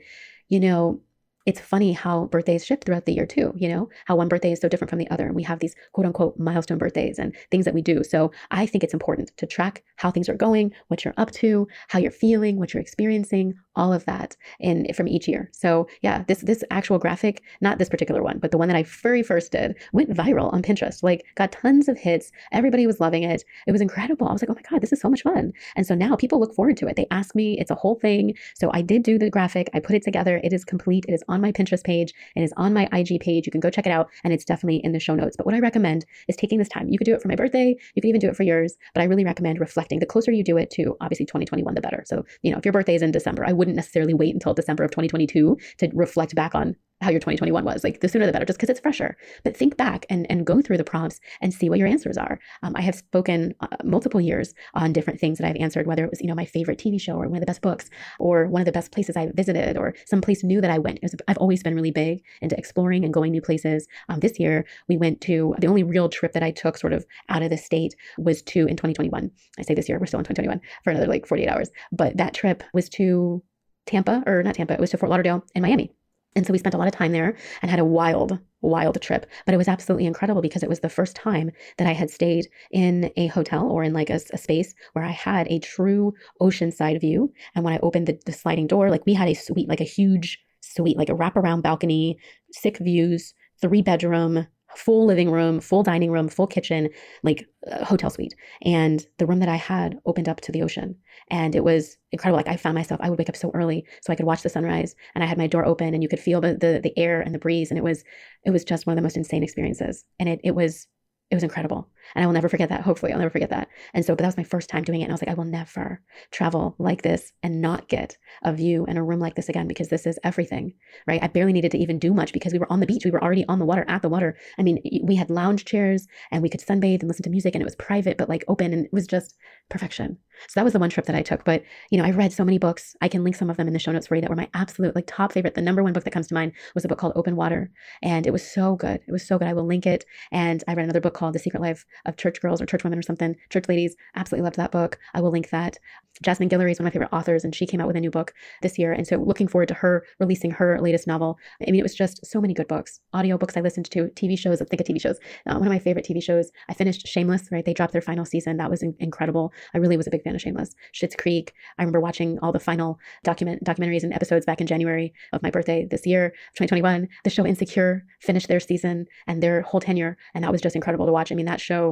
you 0.49 0.61
know, 0.61 1.01
it's 1.49 1.61
funny 1.61 1.95
how 1.95 2.27
birthdays 2.27 2.67
shift 2.67 2.85
throughout 2.85 3.07
the 3.07 3.15
year 3.15 3.25
too, 3.25 3.55
you 3.57 3.71
know, 3.71 3.89
how 4.05 4.15
one 4.15 4.29
birthday 4.29 4.53
is 4.53 4.61
so 4.61 4.69
different 4.69 4.91
from 4.91 4.99
the 4.99 5.11
other. 5.11 5.25
And 5.25 5.35
we 5.35 5.43
have 5.45 5.61
these 5.61 5.75
quote 5.95 6.07
unquote 6.07 6.39
milestone 6.39 6.77
birthdays 6.77 7.19
and 7.19 7.35
things 7.51 7.65
that 7.65 7.73
we 7.73 7.81
do. 7.81 8.05
So 8.05 8.31
I 8.51 8.67
think 8.67 8.85
it's 8.85 8.93
important 8.93 9.35
to 9.39 9.47
track 9.47 9.83
how 9.97 10.11
things 10.11 10.29
are 10.29 10.35
going, 10.35 10.75
what 10.89 11.07
you're 11.07 11.15
up 11.17 11.31
to, 11.31 11.67
how 11.89 12.01
you're 12.01 12.11
feeling, 12.11 12.59
what 12.59 12.75
you're 12.75 12.83
experiencing, 12.83 13.55
all 13.77 13.95
of 13.95 14.05
that 14.05 14.37
in 14.61 14.93
from 14.93 15.09
each 15.09 15.27
year. 15.27 15.49
So 15.55 15.89
yeah, 16.03 16.23
this 16.29 16.41
this 16.43 16.63
actual 16.71 16.99
graphic, 16.99 17.43
not 17.63 17.79
this 17.79 17.89
particular 17.89 18.23
one, 18.23 18.41
but 18.41 18.51
the 18.51 18.59
one 18.59 18.69
that 18.69 18.77
I 18.77 18.83
very 18.83 19.23
first 19.23 19.51
did 19.53 19.75
went 19.95 20.11
viral 20.11 20.53
on 20.53 20.61
Pinterest. 20.61 21.03
Like 21.03 21.25
got 21.35 21.53
tons 21.53 21.89
of 21.89 21.97
hits. 21.97 22.31
Everybody 22.53 22.87
was 22.87 23.01
loving 23.01 23.23
it. 23.23 23.43
It 23.67 23.73
was 23.73 23.81
incredible. 23.81 24.29
I 24.29 24.33
was 24.35 24.43
like, 24.43 24.51
oh 24.51 24.55
my 24.55 24.69
God, 24.71 24.83
this 24.83 24.93
is 24.93 25.01
so 25.01 25.09
much 25.09 25.23
fun. 25.23 25.55
And 25.77 25.87
so 25.87 25.95
now 25.95 26.15
people 26.15 26.39
look 26.39 26.55
forward 26.55 26.77
to 26.77 26.89
it. 26.89 26.97
They 26.97 27.07
ask 27.11 27.35
me, 27.35 27.59
it's 27.59 27.71
a 27.71 27.75
whole 27.75 27.95
thing. 27.95 28.37
So 28.55 28.71
I 28.75 28.83
did 28.83 29.03
do 29.03 29.19
the 29.19 29.31
graphic. 29.31 29.71
I 29.73 29.81
put 29.81 29.97
it 29.97 30.03
together. 30.03 30.43
It 30.45 30.53
is 30.53 30.63
complete. 30.63 31.07
It 31.09 31.15
is 31.15 31.25
on 31.27 31.38
my 31.41 31.53
Pinterest 31.53 31.83
page. 31.85 32.13
It 32.37 32.43
is 32.43 32.53
on 32.57 32.73
my 32.73 32.89
IG 32.93 33.21
page. 33.21 33.47
You 33.47 33.53
can 33.53 33.61
go 33.61 33.71
check 33.71 33.87
it 33.87 33.91
out. 33.91 34.11
And 34.25 34.33
it's 34.33 34.45
definitely 34.45 34.81
in 34.85 34.93
the 34.93 35.01
show 35.01 35.15
notes. 35.15 35.37
But 35.37 35.47
what 35.47 35.55
I 35.55 35.61
recommend 35.61 36.05
is 36.29 36.37
taking 36.37 36.59
this 36.59 36.69
time. 36.69 36.89
You 36.89 36.99
could 36.99 37.05
do 37.05 37.15
it 37.15 37.23
for 37.23 37.29
my 37.29 37.37
birthday. 37.37 37.77
You 37.95 38.03
could 38.03 38.09
even 38.09 38.21
do 38.21 38.29
it 38.29 38.37
for 38.37 38.43
yours. 38.43 38.77
But 38.95 39.03
I 39.03 39.05
really 39.05 39.25
recommend 39.25 39.61
reflecting. 39.61 39.99
The 39.99 40.07
closer 40.07 40.33
you 40.33 40.45
do 40.45 40.57
it 40.57 40.71
to 40.71 40.97
obviously 41.01 41.27
2021, 41.27 41.75
the 41.75 41.81
better. 41.81 42.03
So, 42.07 42.25
you 42.43 42.51
know, 42.51 42.59
if 42.59 42.65
your 42.65 42.73
birthday 42.73 42.95
is 42.95 43.03
in 43.03 43.11
December, 43.11 43.45
I 43.47 43.53
wouldn't 43.53 43.77
necessarily 43.77 44.15
wait 44.15 44.35
until 44.35 44.55
December 44.55 44.85
of 44.85 44.91
2022 44.91 45.57
to 45.79 45.91
reflect 45.95 46.35
back 46.35 46.55
on 46.55 46.77
how 47.01 47.11
your 47.11 47.21
2021 47.21 47.65
was. 47.65 47.85
Like 47.85 48.01
the 48.01 48.09
sooner 48.09 48.27
the 48.27 48.33
better, 48.33 48.45
just 48.45 48.59
because 48.59 48.71
it's 48.71 48.81
fresher. 48.81 49.17
But 49.45 49.57
think 49.57 49.77
back 49.77 50.07
and, 50.11 50.27
and 50.31 50.47
go 50.47 50.61
through 50.61 50.79
the 50.79 50.85
prompts 50.85 51.21
and 51.41 51.55
see 51.55 51.69
what 51.69 51.79
your 51.79 51.89
answers 51.89 52.17
are. 52.17 52.39
Um, 52.63 52.75
I 52.77 52.83
have 52.83 52.97
spoken 52.97 53.55
uh, 53.61 53.69
multiple 53.85 54.21
years 54.21 54.55
on 54.75 54.93
different 54.93 55.21
things 55.21 55.39
that 55.39 55.47
I've 55.47 55.57
answered, 55.57 55.87
whether 55.87 56.05
it 56.05 56.11
was, 56.11 56.21
you 56.21 56.27
know, 56.27 56.35
my 56.35 56.45
favorite 56.45 56.79
TV 56.79 57.01
show 57.01 57.15
or 57.15 57.29
one 57.29 57.37
of 57.37 57.41
the 57.41 57.47
best 57.47 57.63
books 57.63 57.89
or 58.19 58.47
one 58.49 58.61
of 58.61 58.67
the 58.67 58.73
best 58.73 58.93
places 58.93 59.17
I 59.17 59.31
visited 59.35 59.77
or 59.77 59.95
some 60.07 60.21
place 60.21 60.43
new 60.43 60.61
that 60.61 60.71
I 60.71 60.79
went. 60.79 60.99
Was, 61.03 61.15
I've 61.29 61.39
always 61.39 61.63
been 61.63 61.75
really 61.75 61.91
big 61.91 62.23
into 62.41 62.59
exploring 62.59 63.05
and 63.05 63.15
going 63.15 63.31
new 63.31 63.43
places. 63.43 63.87
Um, 64.09 64.21
this 64.21 64.41
year, 64.41 64.65
we 64.89 64.97
went 64.97 65.21
to 65.23 65.55
the 65.59 65.69
only 65.69 65.85
real 65.85 66.09
trip 66.09 66.33
that 66.33 66.43
I 66.43 66.51
took 66.51 66.77
sort 66.77 66.93
of 66.93 67.07
out 67.29 67.43
of 67.43 67.51
the 67.51 67.57
state 67.57 67.95
was 68.17 68.43
to 68.43 68.67
in 68.67 68.77
2021. 68.77 69.31
I 69.59 69.63
say 69.63 69.75
this 69.75 69.89
year, 69.89 69.99
we're 69.99 70.07
still 70.07 70.19
in 70.19 70.25
2021 70.25 70.61
for 70.83 70.91
another 70.91 71.07
like 71.07 71.27
48 71.27 71.49
hours. 71.49 71.71
But 71.93 72.17
that 72.17 72.35
trip 72.35 72.65
was 72.73 72.89
to 72.91 73.43
Tampa, 73.87 74.25
or 74.27 74.43
not 74.43 74.55
Tampa, 74.55 74.75
it 74.75 74.81
was 74.81 74.91
to 74.91 74.99
Fort 74.99 75.11
Lauderdale 75.11 75.45
and 75.55 75.63
Miami. 75.63 75.93
And 76.37 76.47
so 76.47 76.53
we 76.53 76.59
spent 76.59 76.75
a 76.75 76.79
lot 76.79 76.87
of 76.87 76.95
time 76.95 77.13
there 77.13 77.37
and 77.63 77.71
had 77.71 77.81
a 77.81 77.85
wild, 77.85 78.39
wild 78.61 79.01
trip. 79.01 79.27
But 79.45 79.55
it 79.55 79.59
was 79.59 79.67
absolutely 79.67 80.07
incredible 80.07 80.43
because 80.43 80.63
it 80.63 80.69
was 80.69 80.81
the 80.81 80.89
first 80.89 81.17
time 81.17 81.51
that 81.79 81.89
I 81.89 81.93
had 81.93 82.11
stayed 82.11 82.49
in 82.71 83.11
a 83.17 83.27
hotel 83.29 83.69
or 83.69 83.83
in 83.83 83.93
like 83.93 84.11
a, 84.11 84.21
a 84.33 84.39
space 84.39 84.75
where 84.93 85.05
I 85.05 85.11
had 85.11 85.49
a 85.49 85.59
true 85.59 86.15
oceanside 86.41 87.01
view. 87.01 87.33
And 87.55 87.65
when 87.65 87.75
I 87.75 87.79
opened 87.79 88.07
the, 88.07 88.21
the 88.27 88.33
sliding 88.33 88.67
door, 88.67 88.91
like 88.91 89.07
we 89.07 89.15
had 89.15 89.29
a 89.29 89.35
suite, 89.35 89.69
like 89.69 89.81
a 89.81 89.85
huge 89.85 90.39
suite, 90.75 90.97
like 90.97 91.09
a 91.09 91.15
wraparound 91.15 91.63
balcony, 91.63 92.19
sick 92.53 92.79
views, 92.79 93.35
three 93.61 93.83
bedroom, 93.83 94.47
full 94.77 95.07
living 95.07 95.31
room, 95.31 95.61
full 95.61 95.83
dining 95.83 96.11
room, 96.11 96.29
full 96.29 96.47
kitchen, 96.47 96.89
like 97.23 97.47
uh, 97.71 97.85
hotel 97.85 98.11
suite. 98.11 98.35
And 98.63 99.07
the 99.19 99.27
room 99.27 99.41
that 99.41 99.49
I 99.49 99.57
had 99.57 99.99
opened 100.07 100.29
up 100.29 100.41
to 100.43 100.53
the 100.53 100.63
ocean. 100.63 100.97
And 101.31 101.55
it 101.55 101.65
was 101.65 101.97
incredible. 102.13 102.37
Like 102.37 102.49
I 102.49 102.57
found 102.57 102.75
myself, 102.75 103.01
I 103.03 103.11
would 103.11 103.19
wake 103.19 103.29
up 103.29 103.37
so 103.37 103.51
early 103.55 103.85
so 104.03 104.13
I 104.13 104.17
could 104.17 104.27
watch 104.27 104.43
the 104.43 104.49
sunrise 104.49 104.95
and 105.15 105.25
I 105.25 105.27
had 105.27 105.39
my 105.39 105.47
door 105.47 105.65
open 105.65 105.95
and 105.95 106.03
you 106.03 106.09
could 106.09 106.21
feel 106.21 106.41
the 106.41 106.55
the, 106.55 106.81
the 106.83 106.97
air 106.99 107.21
and 107.21 107.35
the 107.35 107.39
breeze. 107.39 107.71
And 107.71 107.79
it 107.79 107.85
was 107.85 108.05
it 108.45 108.51
was 108.51 108.65
just 108.65 108.87
one 108.87 108.93
of 108.93 108.97
the 108.97 109.03
most 109.03 109.17
insane 109.17 109.43
experiences. 109.43 110.05
And 110.19 110.29
it 110.29 110.41
it 110.45 110.55
was 110.55 110.87
it 111.31 111.35
was 111.35 111.45
incredible. 111.45 111.89
And 112.15 112.23
I 112.23 112.27
will 112.27 112.35
never 112.35 112.49
forget 112.49 112.69
that. 112.69 112.83
Hopefully, 112.83 113.13
I'll 113.13 113.19
never 113.19 113.31
forget 113.31 113.51
that. 113.51 113.69
And 113.95 114.05
so, 114.05 114.15
but 114.15 114.23
that 114.23 114.29
was 114.29 114.37
my 114.37 114.45
first 114.45 114.69
time 114.69 114.85
doing 114.85 115.01
it. 115.01 115.05
And 115.05 115.13
I 115.13 115.15
was 115.15 115.23
like, 115.23 115.31
I 115.31 115.35
will 115.35 115.45
never 115.45 116.03
travel 116.31 116.75
like 116.79 117.03
this 117.03 117.33
and 117.43 117.61
not 117.61 117.89
get 117.89 118.17
a 118.43 118.53
view 118.53 118.85
and 118.87 118.99
a 118.99 119.03
room 119.03 119.21
like 119.21 119.35
this 119.35 119.49
again 119.49 119.69
because 119.69 119.89
this 119.89 120.07
is 120.07 120.19
everything, 120.25 120.75
right? 121.07 121.23
I 121.23 121.29
barely 121.29 121.53
needed 121.53 121.73
to 121.73 121.79
even 121.79 121.99
do 121.99 122.13
much 122.13 122.33
because 122.33 122.53
we 122.53 122.59
were 122.59 122.71
on 122.73 122.81
the 122.81 122.87
beach. 122.87 123.05
We 123.05 123.11
were 123.11 123.23
already 123.23 123.45
on 123.49 123.59
the 123.59 123.67
water, 123.67 123.85
at 123.89 124.03
the 124.03 124.09
water. 124.09 124.37
I 124.59 124.63
mean, 124.63 124.81
we 125.03 125.17
had 125.17 125.31
lounge 125.31 125.65
chairs 125.65 126.07
and 126.31 126.43
we 126.43 126.49
could 126.49 126.61
sunbathe 126.61 127.01
and 127.01 127.09
listen 127.09 127.25
to 127.25 127.31
music 127.31 127.55
and 127.55 127.63
it 127.63 127.67
was 127.67 127.77
private, 127.77 128.19
but 128.19 128.29
like 128.29 128.45
open 128.49 128.73
and 128.73 128.87
it 128.87 128.93
was 128.93 129.07
just 129.07 129.37
perfection. 129.69 130.19
So 130.47 130.61
that 130.61 130.65
was 130.65 130.73
the 130.73 130.79
one 130.79 130.91
trip 130.91 131.07
that 131.07 131.17
I 131.17 131.23
took. 131.23 131.45
But, 131.45 131.63
you 131.91 131.99
know, 131.99 132.05
I 132.05 132.11
read 132.11 132.33
so 132.33 132.45
many 132.45 132.59
books. 132.59 132.95
I 133.01 133.09
can 133.09 133.25
link 133.25 133.37
some 133.37 133.51
of 133.51 133.57
them 133.57 133.67
in 133.67 133.73
the 133.73 133.79
show 133.79 133.93
notes 133.93 134.07
for 134.07 134.15
you 134.15 134.21
that 134.21 134.31
were 134.31 134.37
my 134.37 134.49
absolute, 134.55 134.95
like, 134.95 135.07
top 135.07 135.33
favorite. 135.33 135.55
The 135.55 135.63
number 135.63 135.83
one 135.83 135.93
book 135.93 136.05
that 136.05 136.13
comes 136.13 136.29
to 136.29 136.35
mind 136.35 136.53
was 136.75 136.85
a 136.85 136.89
book 136.89 136.99
called 136.99 137.15
Open 137.17 137.37
Water. 137.37 137.71
And 138.03 138.27
it 138.27 138.33
was 138.33 138.49
so 138.49 138.77
good. 138.77 139.01
It 139.07 139.13
was 139.13 139.27
so 139.27 139.39
good. 139.39 139.49
I 139.49 139.53
will 139.53 139.67
link 139.67 139.87
it. 139.87 140.05
And 140.31 140.63
I 140.69 140.75
read 140.75 140.85
another 140.85 141.01
book 141.01 141.15
called 141.15 141.35
The 141.35 141.41
Secret 141.41 141.61
Life 141.61 141.85
of 142.07 142.17
Church 142.17 142.41
Girls 142.41 142.61
or 142.61 142.67
Church 142.67 142.85
Women 142.85 142.99
or 142.99 143.03
something. 143.03 143.37
Church 143.51 143.69
Ladies. 143.69 143.97
Absolutely 144.17 144.45
loved 144.45 144.57
that 144.57 144.73
book. 144.73 144.99
I 145.15 145.21
will 145.21 145.31
link 145.31 145.51
that. 145.51 145.79
Jasmine 146.23 146.49
Guillory 146.49 146.73
is 146.73 146.79
one 146.79 146.87
of 146.87 146.91
my 146.93 146.95
favorite 146.95 147.17
authors, 147.17 147.45
and 147.45 147.55
she 147.55 147.67
came 147.67 147.81
out 147.81 147.87
with 147.87 147.97
a 147.97 148.01
new 148.01 148.11
book 148.11 148.35
this 148.63 148.79
year. 148.79 148.93
And 148.93 149.07
so 149.07 149.17
looking 149.17 149.47
forward 149.47 149.69
to 149.69 149.75
her 149.75 150.05
releasing 150.19 150.51
her 150.51 150.81
latest 150.81 151.07
novel. 151.07 151.39
I 151.67 151.71
mean, 151.71 151.81
it 151.81 151.85
was 151.85 151.95
just 151.95 152.25
so 152.27 152.41
many 152.41 152.55
good 152.55 152.69
books, 152.69 153.01
audio 153.13 153.39
books 153.39 153.57
I 153.57 153.61
listened 153.61 153.91
to, 153.93 154.09
TV 154.17 154.39
shows. 154.39 154.61
Let's 154.61 154.71
think 154.71 154.81
of 154.81 154.87
TV 154.87 155.01
shows. 155.01 155.19
Uh, 155.47 155.55
one 155.55 155.67
of 155.67 155.73
my 155.73 155.79
favorite 155.79 156.05
TV 156.05 156.23
shows. 156.23 156.51
I 156.69 156.75
finished 156.75 157.07
Shameless, 157.07 157.49
right? 157.53 157.65
They 157.65 157.75
dropped 157.75 157.93
their 157.93 158.03
final 158.03 158.25
season. 158.25 158.57
That 158.57 158.71
was 158.71 158.83
in- 158.83 158.97
incredible. 158.99 159.53
I 159.75 159.79
really 159.79 159.97
was 159.97 160.07
a 160.07 160.11
big 160.11 160.23
fan 160.23 160.35
of 160.35 160.41
Shameless. 160.41 160.75
Schitt's 160.93 161.15
Creek. 161.15 161.53
I 161.79 161.83
remember 161.83 162.01
watching 162.01 162.39
all 162.41 162.53
the 162.53 162.61
final 162.61 162.99
document 163.23 163.65
documentaries 163.65 164.03
and 164.03 164.13
episodes 164.13 164.45
back 164.45 164.61
in 164.61 164.67
January 164.67 165.13
of 165.33 165.43
my 165.43 165.51
birthday 165.51 165.87
this 165.89 166.07
year, 166.07 166.31
2021. 166.57 167.09
The 167.25 167.31
show 167.31 167.47
Insecure 167.47 168.05
finished 168.21 168.49
their 168.49 168.61
season 168.61 169.07
and 169.27 169.43
their 169.43 169.63
whole 169.63 169.81
tenure, 169.81 170.17
and 170.35 170.43
that 170.43 170.53
was 170.53 170.61
just 170.61 170.77
incredible 170.77 171.07
to 171.07 171.13
watch. 171.13 171.31
I 171.31 171.35
mean, 171.35 171.47
that 171.47 171.61
show 171.61 171.88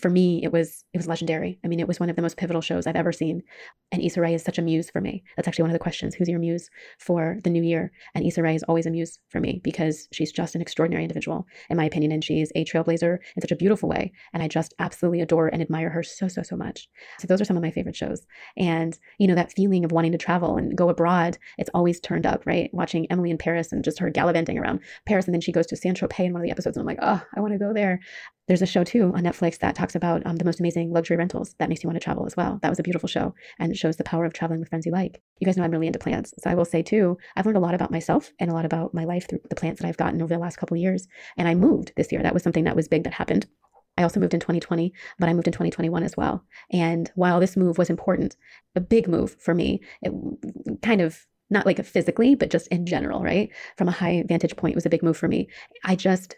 for 0.00 0.10
me 0.10 0.40
it 0.42 0.52
was 0.52 0.84
it 0.92 0.98
was 0.98 1.08
legendary. 1.08 1.58
I 1.64 1.68
mean, 1.68 1.80
it 1.80 1.88
was 1.88 2.00
one 2.00 2.10
of 2.10 2.16
the 2.16 2.22
most 2.22 2.36
pivotal 2.36 2.62
shows 2.62 2.86
I've 2.86 2.96
ever 2.96 3.12
seen. 3.12 3.42
And 3.90 4.02
Issa 4.02 4.20
Rae 4.20 4.34
is 4.34 4.42
such 4.42 4.58
a 4.58 4.62
muse 4.62 4.90
for 4.90 5.00
me. 5.00 5.22
That's 5.36 5.48
actually 5.48 5.64
one 5.64 5.70
of 5.70 5.74
the 5.74 5.82
questions. 5.82 6.14
Who's 6.14 6.28
your 6.28 6.38
muse 6.38 6.68
for 6.98 7.38
the 7.44 7.50
new 7.50 7.62
year? 7.62 7.92
And 8.14 8.24
Issa 8.24 8.42
Rae 8.42 8.54
is 8.54 8.62
always 8.64 8.86
a 8.86 8.90
muse 8.90 9.18
for 9.28 9.40
me 9.40 9.60
because 9.62 10.08
she's 10.12 10.32
just 10.32 10.54
an 10.54 10.62
extraordinary 10.62 11.04
individual, 11.04 11.46
in 11.68 11.76
my 11.76 11.84
opinion. 11.84 12.12
And 12.12 12.24
she's 12.24 12.50
a 12.54 12.64
trailblazer 12.64 13.18
in 13.36 13.42
such 13.42 13.52
a 13.52 13.56
beautiful 13.56 13.88
way. 13.88 14.12
And 14.32 14.42
I 14.42 14.48
just 14.48 14.74
absolutely 14.78 15.20
adore 15.20 15.48
and 15.48 15.60
admire 15.60 15.90
her 15.90 16.02
so, 16.02 16.28
so, 16.28 16.42
so 16.42 16.56
much. 16.56 16.88
So 17.18 17.26
those 17.26 17.40
are 17.40 17.44
some 17.44 17.56
of 17.56 17.62
my 17.62 17.70
favorite 17.70 17.96
shows. 17.96 18.26
And, 18.56 18.98
you 19.18 19.26
know, 19.26 19.34
that 19.34 19.52
feeling 19.52 19.84
of 19.84 19.92
wanting 19.92 20.12
to 20.12 20.18
travel 20.18 20.56
and 20.56 20.76
go 20.76 20.88
abroad, 20.88 21.38
it's 21.58 21.70
always 21.74 22.00
turned 22.00 22.26
up, 22.26 22.46
right? 22.46 22.70
Watching 22.72 23.10
Emily 23.10 23.30
in 23.30 23.38
Paris 23.38 23.72
and 23.72 23.84
just 23.84 23.98
her 23.98 24.10
gallivanting 24.10 24.58
around 24.58 24.80
Paris. 25.06 25.26
And 25.26 25.34
then 25.34 25.40
she 25.40 25.52
goes 25.52 25.66
to 25.66 25.76
Saint 25.76 25.98
Tropez 25.98 26.26
in 26.26 26.32
one 26.32 26.42
of 26.42 26.46
the 26.46 26.52
episodes. 26.52 26.76
And 26.76 26.82
I'm 26.82 26.86
like, 26.86 26.98
oh, 27.02 27.22
I 27.36 27.40
want 27.40 27.52
to 27.52 27.58
go 27.58 27.72
there. 27.72 28.00
There's 28.52 28.60
a 28.60 28.66
show 28.66 28.84
too 28.84 29.10
on 29.14 29.22
Netflix 29.22 29.60
that 29.60 29.74
talks 29.74 29.94
about 29.94 30.26
um, 30.26 30.36
the 30.36 30.44
most 30.44 30.60
amazing 30.60 30.92
luxury 30.92 31.16
rentals. 31.16 31.54
That 31.58 31.70
makes 31.70 31.82
you 31.82 31.88
want 31.88 31.98
to 31.98 32.04
travel 32.04 32.26
as 32.26 32.36
well. 32.36 32.58
That 32.60 32.68
was 32.68 32.78
a 32.78 32.82
beautiful 32.82 33.08
show 33.08 33.34
and 33.58 33.72
it 33.72 33.78
shows 33.78 33.96
the 33.96 34.04
power 34.04 34.26
of 34.26 34.34
traveling 34.34 34.60
with 34.60 34.68
friends 34.68 34.84
you 34.84 34.92
like. 34.92 35.22
You 35.40 35.46
guys 35.46 35.56
know 35.56 35.64
I'm 35.64 35.70
really 35.70 35.86
into 35.86 35.98
plants. 35.98 36.34
So 36.36 36.50
I 36.50 36.54
will 36.54 36.66
say 36.66 36.82
too, 36.82 37.16
I've 37.34 37.46
learned 37.46 37.56
a 37.56 37.60
lot 37.60 37.72
about 37.72 37.90
myself 37.90 38.30
and 38.38 38.50
a 38.50 38.52
lot 38.52 38.66
about 38.66 38.92
my 38.92 39.04
life 39.04 39.26
through 39.26 39.40
the 39.48 39.56
plants 39.56 39.80
that 39.80 39.88
I've 39.88 39.96
gotten 39.96 40.20
over 40.20 40.34
the 40.34 40.38
last 40.38 40.58
couple 40.58 40.76
years. 40.76 41.08
And 41.38 41.48
I 41.48 41.54
moved 41.54 41.94
this 41.96 42.12
year. 42.12 42.22
That 42.22 42.34
was 42.34 42.42
something 42.42 42.64
that 42.64 42.76
was 42.76 42.88
big 42.88 43.04
that 43.04 43.14
happened. 43.14 43.46
I 43.96 44.02
also 44.02 44.20
moved 44.20 44.34
in 44.34 44.40
2020, 44.40 44.92
but 45.18 45.30
I 45.30 45.32
moved 45.32 45.46
in 45.46 45.54
2021 45.54 46.02
as 46.02 46.14
well. 46.18 46.44
And 46.70 47.10
while 47.14 47.40
this 47.40 47.56
move 47.56 47.78
was 47.78 47.88
important, 47.88 48.36
a 48.76 48.82
big 48.82 49.08
move 49.08 49.34
for 49.38 49.54
me, 49.54 49.80
it 50.02 50.12
kind 50.82 51.00
of 51.00 51.26
not 51.48 51.64
like 51.64 51.82
physically, 51.86 52.34
but 52.34 52.50
just 52.50 52.66
in 52.66 52.84
general, 52.84 53.22
right? 53.22 53.48
From 53.78 53.88
a 53.88 53.92
high 53.92 54.24
vantage 54.28 54.56
point, 54.56 54.74
was 54.74 54.84
a 54.84 54.90
big 54.90 55.02
move 55.02 55.16
for 55.16 55.28
me. 55.28 55.48
I 55.84 55.96
just 55.96 56.36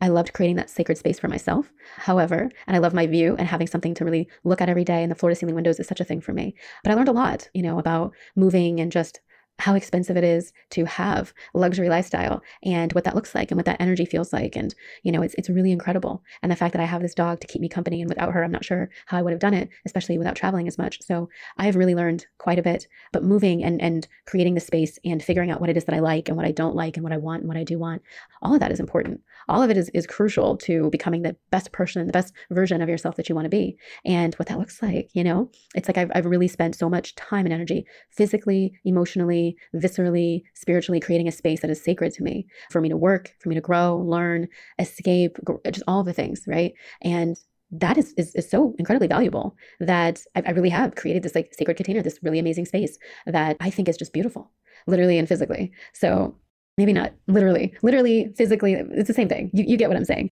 I 0.00 0.08
loved 0.08 0.32
creating 0.32 0.56
that 0.56 0.70
sacred 0.70 0.98
space 0.98 1.18
for 1.18 1.28
myself. 1.28 1.72
However, 1.96 2.50
and 2.66 2.76
I 2.76 2.80
love 2.80 2.94
my 2.94 3.06
view 3.06 3.36
and 3.38 3.48
having 3.48 3.66
something 3.66 3.94
to 3.94 4.04
really 4.04 4.28
look 4.42 4.60
at 4.60 4.68
every 4.68 4.84
day, 4.84 5.02
and 5.02 5.10
the 5.10 5.14
floor 5.14 5.30
to 5.30 5.36
ceiling 5.36 5.54
windows 5.54 5.80
is 5.80 5.86
such 5.86 6.00
a 6.00 6.04
thing 6.04 6.20
for 6.20 6.32
me. 6.32 6.54
But 6.82 6.92
I 6.92 6.94
learned 6.94 7.08
a 7.08 7.12
lot, 7.12 7.48
you 7.54 7.62
know, 7.62 7.78
about 7.78 8.12
moving 8.36 8.80
and 8.80 8.92
just 8.92 9.20
how 9.58 9.74
expensive 9.74 10.16
it 10.16 10.24
is 10.24 10.52
to 10.70 10.84
have 10.84 11.32
a 11.54 11.58
luxury 11.58 11.88
lifestyle 11.88 12.42
and 12.64 12.92
what 12.92 13.04
that 13.04 13.14
looks 13.14 13.34
like 13.34 13.50
and 13.50 13.56
what 13.56 13.66
that 13.66 13.80
energy 13.80 14.04
feels 14.04 14.32
like. 14.32 14.56
And 14.56 14.74
you 15.02 15.12
know 15.12 15.22
it's 15.22 15.34
it's 15.34 15.48
really 15.48 15.70
incredible. 15.70 16.22
And 16.42 16.50
the 16.50 16.56
fact 16.56 16.72
that 16.72 16.82
I 16.82 16.86
have 16.86 17.02
this 17.02 17.14
dog 17.14 17.40
to 17.40 17.46
keep 17.46 17.62
me 17.62 17.68
company 17.68 18.00
and 18.00 18.08
without 18.08 18.32
her 18.32 18.42
I'm 18.42 18.50
not 18.50 18.64
sure 18.64 18.90
how 19.06 19.18
I 19.18 19.22
would 19.22 19.32
have 19.32 19.40
done 19.40 19.54
it 19.54 19.68
especially 19.86 20.18
without 20.18 20.36
traveling 20.36 20.66
as 20.66 20.78
much. 20.78 21.02
So 21.02 21.28
I've 21.56 21.76
really 21.76 21.94
learned 21.94 22.26
quite 22.38 22.58
a 22.58 22.62
bit 22.62 22.88
but 23.12 23.22
moving 23.22 23.62
and 23.62 23.80
and 23.80 24.08
creating 24.26 24.54
the 24.54 24.60
space 24.60 24.98
and 25.04 25.22
figuring 25.22 25.50
out 25.50 25.60
what 25.60 25.70
it 25.70 25.76
is 25.76 25.84
that 25.84 25.94
I 25.94 26.00
like 26.00 26.28
and 26.28 26.36
what 26.36 26.46
I 26.46 26.52
don't 26.52 26.74
like 26.74 26.96
and 26.96 27.04
what 27.04 27.12
I 27.12 27.18
want 27.18 27.42
and 27.42 27.48
what 27.48 27.56
I 27.56 27.64
do 27.64 27.78
want 27.78 28.02
all 28.42 28.54
of 28.54 28.60
that 28.60 28.72
is 28.72 28.80
important. 28.80 29.20
All 29.48 29.62
of 29.62 29.70
it 29.70 29.76
is 29.76 29.88
is 29.90 30.06
crucial 30.06 30.56
to 30.58 30.90
becoming 30.90 31.22
the 31.22 31.36
best 31.50 31.70
person 31.70 32.06
the 32.06 32.12
best 32.12 32.32
version 32.50 32.82
of 32.82 32.88
yourself 32.88 33.16
that 33.16 33.28
you 33.28 33.34
want 33.34 33.46
to 33.46 33.50
be. 33.50 33.76
And 34.04 34.34
what 34.34 34.48
that 34.48 34.58
looks 34.58 34.82
like 34.82 35.10
you 35.12 35.22
know 35.22 35.50
it's 35.76 35.88
like 35.88 35.98
I've, 35.98 36.10
I've 36.14 36.26
really 36.26 36.48
spent 36.48 36.74
so 36.74 36.90
much 36.90 37.14
time 37.14 37.46
and 37.46 37.52
energy 37.52 37.86
physically 38.10 38.72
emotionally 38.84 39.43
viscerally, 39.74 40.42
spiritually 40.54 41.00
creating 41.00 41.28
a 41.28 41.32
space 41.32 41.60
that 41.60 41.70
is 41.70 41.82
sacred 41.82 42.12
to 42.14 42.22
me 42.22 42.46
for 42.70 42.80
me 42.80 42.88
to 42.88 42.96
work, 42.96 43.34
for 43.40 43.48
me 43.48 43.54
to 43.54 43.60
grow, 43.60 43.96
learn, 43.98 44.48
escape, 44.78 45.36
just 45.70 45.84
all 45.86 46.04
the 46.04 46.12
things, 46.12 46.44
right? 46.46 46.72
And 47.02 47.36
that 47.70 47.98
is, 47.98 48.14
is, 48.16 48.34
is 48.34 48.48
so 48.48 48.74
incredibly 48.78 49.08
valuable 49.08 49.56
that 49.80 50.20
I, 50.34 50.42
I 50.46 50.50
really 50.50 50.68
have 50.70 50.94
created 50.94 51.22
this 51.22 51.34
like 51.34 51.52
sacred 51.52 51.76
container, 51.76 52.02
this 52.02 52.20
really 52.22 52.38
amazing 52.38 52.66
space 52.66 52.98
that 53.26 53.56
I 53.60 53.70
think 53.70 53.88
is 53.88 53.96
just 53.96 54.12
beautiful, 54.12 54.50
literally 54.86 55.18
and 55.18 55.28
physically. 55.28 55.72
So 55.92 56.36
maybe 56.78 56.92
not 56.92 57.12
literally, 57.26 57.74
literally, 57.82 58.32
physically, 58.36 58.74
it's 58.74 59.08
the 59.08 59.14
same 59.14 59.28
thing. 59.28 59.50
You, 59.52 59.64
you 59.66 59.76
get 59.76 59.88
what 59.88 59.96
I'm 59.96 60.04
saying. 60.04 60.30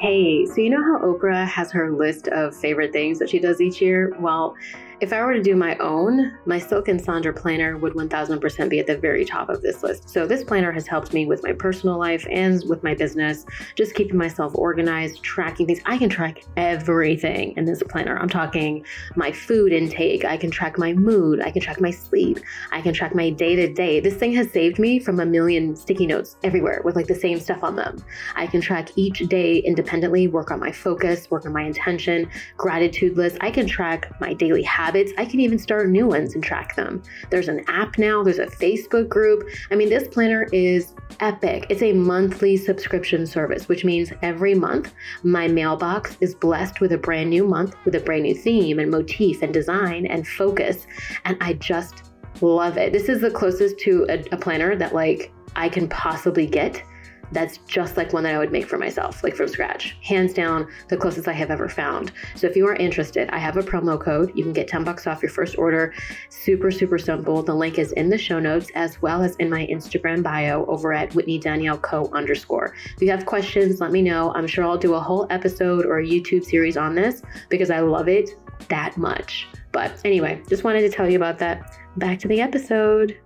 Hey, 0.00 0.46
so 0.46 0.60
you 0.60 0.70
know 0.70 0.80
how 0.80 1.04
Oprah 1.04 1.44
has 1.48 1.72
her 1.72 1.90
list 1.90 2.28
of 2.28 2.54
favorite 2.54 2.92
things 2.92 3.18
that 3.18 3.28
she 3.28 3.40
does 3.40 3.60
each 3.60 3.82
year? 3.82 4.14
Well, 4.20 4.54
If 5.00 5.12
I 5.12 5.24
were 5.24 5.32
to 5.32 5.40
do 5.40 5.54
my 5.54 5.76
own, 5.76 6.36
my 6.44 6.58
Silk 6.58 6.88
and 6.88 7.00
Sonder 7.00 7.34
planner 7.34 7.76
would 7.76 7.92
1000% 7.92 8.68
be 8.68 8.80
at 8.80 8.88
the 8.88 8.98
very 8.98 9.24
top 9.24 9.48
of 9.48 9.62
this 9.62 9.84
list. 9.84 10.10
So, 10.10 10.26
this 10.26 10.42
planner 10.42 10.72
has 10.72 10.88
helped 10.88 11.14
me 11.14 11.24
with 11.24 11.44
my 11.44 11.52
personal 11.52 11.96
life 11.96 12.26
and 12.28 12.64
with 12.68 12.82
my 12.82 12.96
business, 12.96 13.46
just 13.76 13.94
keeping 13.94 14.16
myself 14.16 14.56
organized, 14.56 15.22
tracking 15.22 15.68
things. 15.68 15.78
I 15.86 15.98
can 15.98 16.08
track 16.08 16.42
everything 16.56 17.56
in 17.56 17.64
this 17.64 17.80
planner. 17.88 18.18
I'm 18.18 18.28
talking 18.28 18.84
my 19.14 19.30
food 19.30 19.72
intake, 19.72 20.24
I 20.24 20.36
can 20.36 20.50
track 20.50 20.78
my 20.78 20.92
mood, 20.94 21.42
I 21.42 21.52
can 21.52 21.62
track 21.62 21.80
my 21.80 21.92
sleep, 21.92 22.40
I 22.72 22.80
can 22.80 22.92
track 22.92 23.14
my 23.14 23.30
day 23.30 23.54
to 23.54 23.72
day. 23.72 24.00
This 24.00 24.16
thing 24.16 24.32
has 24.32 24.50
saved 24.50 24.80
me 24.80 24.98
from 24.98 25.20
a 25.20 25.26
million 25.26 25.76
sticky 25.76 26.08
notes 26.08 26.34
everywhere 26.42 26.82
with 26.84 26.96
like 26.96 27.06
the 27.06 27.14
same 27.14 27.38
stuff 27.38 27.62
on 27.62 27.76
them. 27.76 28.04
I 28.34 28.48
can 28.48 28.60
track 28.60 28.88
each 28.96 29.20
day 29.28 29.58
independently, 29.58 30.26
work 30.26 30.50
on 30.50 30.58
my 30.58 30.72
focus, 30.72 31.30
work 31.30 31.46
on 31.46 31.52
my 31.52 31.62
intention, 31.62 32.28
gratitude 32.56 33.16
list. 33.16 33.36
I 33.40 33.52
can 33.52 33.68
track 33.68 34.10
my 34.20 34.32
daily 34.32 34.64
habits. 34.64 34.87
I 34.96 35.24
can 35.24 35.40
even 35.40 35.58
start 35.58 35.88
new 35.88 36.06
ones 36.06 36.34
and 36.34 36.42
track 36.42 36.76
them. 36.76 37.02
There's 37.30 37.48
an 37.48 37.64
app 37.68 37.98
now, 37.98 38.22
there's 38.22 38.38
a 38.38 38.46
Facebook 38.46 39.08
group. 39.08 39.48
I 39.70 39.74
mean, 39.74 39.88
this 39.88 40.08
planner 40.08 40.46
is 40.52 40.94
epic. 41.20 41.66
It's 41.68 41.82
a 41.82 41.92
monthly 41.92 42.56
subscription 42.56 43.26
service, 43.26 43.68
which 43.68 43.84
means 43.84 44.12
every 44.22 44.54
month 44.54 44.94
my 45.22 45.48
mailbox 45.48 46.16
is 46.20 46.34
blessed 46.34 46.80
with 46.80 46.92
a 46.92 46.98
brand 46.98 47.30
new 47.30 47.46
month 47.46 47.74
with 47.84 47.94
a 47.94 48.00
brand 48.00 48.22
new 48.22 48.34
theme 48.34 48.78
and 48.78 48.90
motif 48.90 49.42
and 49.42 49.52
design 49.52 50.06
and 50.06 50.26
focus. 50.26 50.86
And 51.24 51.36
I 51.40 51.54
just 51.54 52.10
love 52.40 52.76
it. 52.76 52.92
This 52.92 53.08
is 53.08 53.20
the 53.20 53.30
closest 53.30 53.78
to 53.80 54.06
a, 54.08 54.24
a 54.32 54.36
planner 54.36 54.76
that 54.76 54.94
like 54.94 55.32
I 55.56 55.68
can 55.68 55.88
possibly 55.88 56.46
get 56.46 56.82
that's 57.32 57.58
just 57.58 57.96
like 57.96 58.12
one 58.12 58.24
that 58.24 58.34
I 58.34 58.38
would 58.38 58.52
make 58.52 58.66
for 58.66 58.78
myself, 58.78 59.22
like 59.22 59.34
from 59.34 59.48
scratch. 59.48 59.96
Hands 60.02 60.32
down, 60.32 60.68
the 60.88 60.96
closest 60.96 61.28
I 61.28 61.32
have 61.32 61.50
ever 61.50 61.68
found. 61.68 62.12
So 62.34 62.46
if 62.46 62.56
you 62.56 62.66
are 62.66 62.74
interested, 62.74 63.28
I 63.30 63.38
have 63.38 63.56
a 63.56 63.62
promo 63.62 64.00
code. 64.00 64.32
You 64.34 64.44
can 64.44 64.52
get 64.52 64.68
10 64.68 64.84
bucks 64.84 65.06
off 65.06 65.22
your 65.22 65.30
first 65.30 65.58
order. 65.58 65.94
Super, 66.30 66.70
super 66.70 66.98
simple. 66.98 67.42
The 67.42 67.54
link 67.54 67.78
is 67.78 67.92
in 67.92 68.08
the 68.08 68.18
show 68.18 68.38
notes 68.38 68.70
as 68.74 69.00
well 69.02 69.22
as 69.22 69.36
in 69.36 69.50
my 69.50 69.66
Instagram 69.66 70.22
bio 70.22 70.64
over 70.66 70.92
at 70.92 71.14
Whitney 71.14 71.38
Danielle 71.38 71.78
Co 71.78 72.10
underscore. 72.12 72.74
If 72.94 73.02
you 73.02 73.10
have 73.10 73.26
questions, 73.26 73.80
let 73.80 73.92
me 73.92 74.02
know. 74.02 74.32
I'm 74.34 74.46
sure 74.46 74.64
I'll 74.64 74.78
do 74.78 74.94
a 74.94 75.00
whole 75.00 75.26
episode 75.30 75.86
or 75.86 75.98
a 75.98 76.06
YouTube 76.06 76.44
series 76.44 76.76
on 76.76 76.94
this 76.94 77.22
because 77.48 77.70
I 77.70 77.80
love 77.80 78.08
it 78.08 78.30
that 78.68 78.96
much. 78.96 79.46
But 79.72 80.00
anyway, 80.04 80.42
just 80.48 80.64
wanted 80.64 80.80
to 80.80 80.90
tell 80.90 81.08
you 81.08 81.16
about 81.16 81.38
that. 81.38 81.76
Back 81.96 82.18
to 82.20 82.28
the 82.28 82.40
episode. 82.40 83.18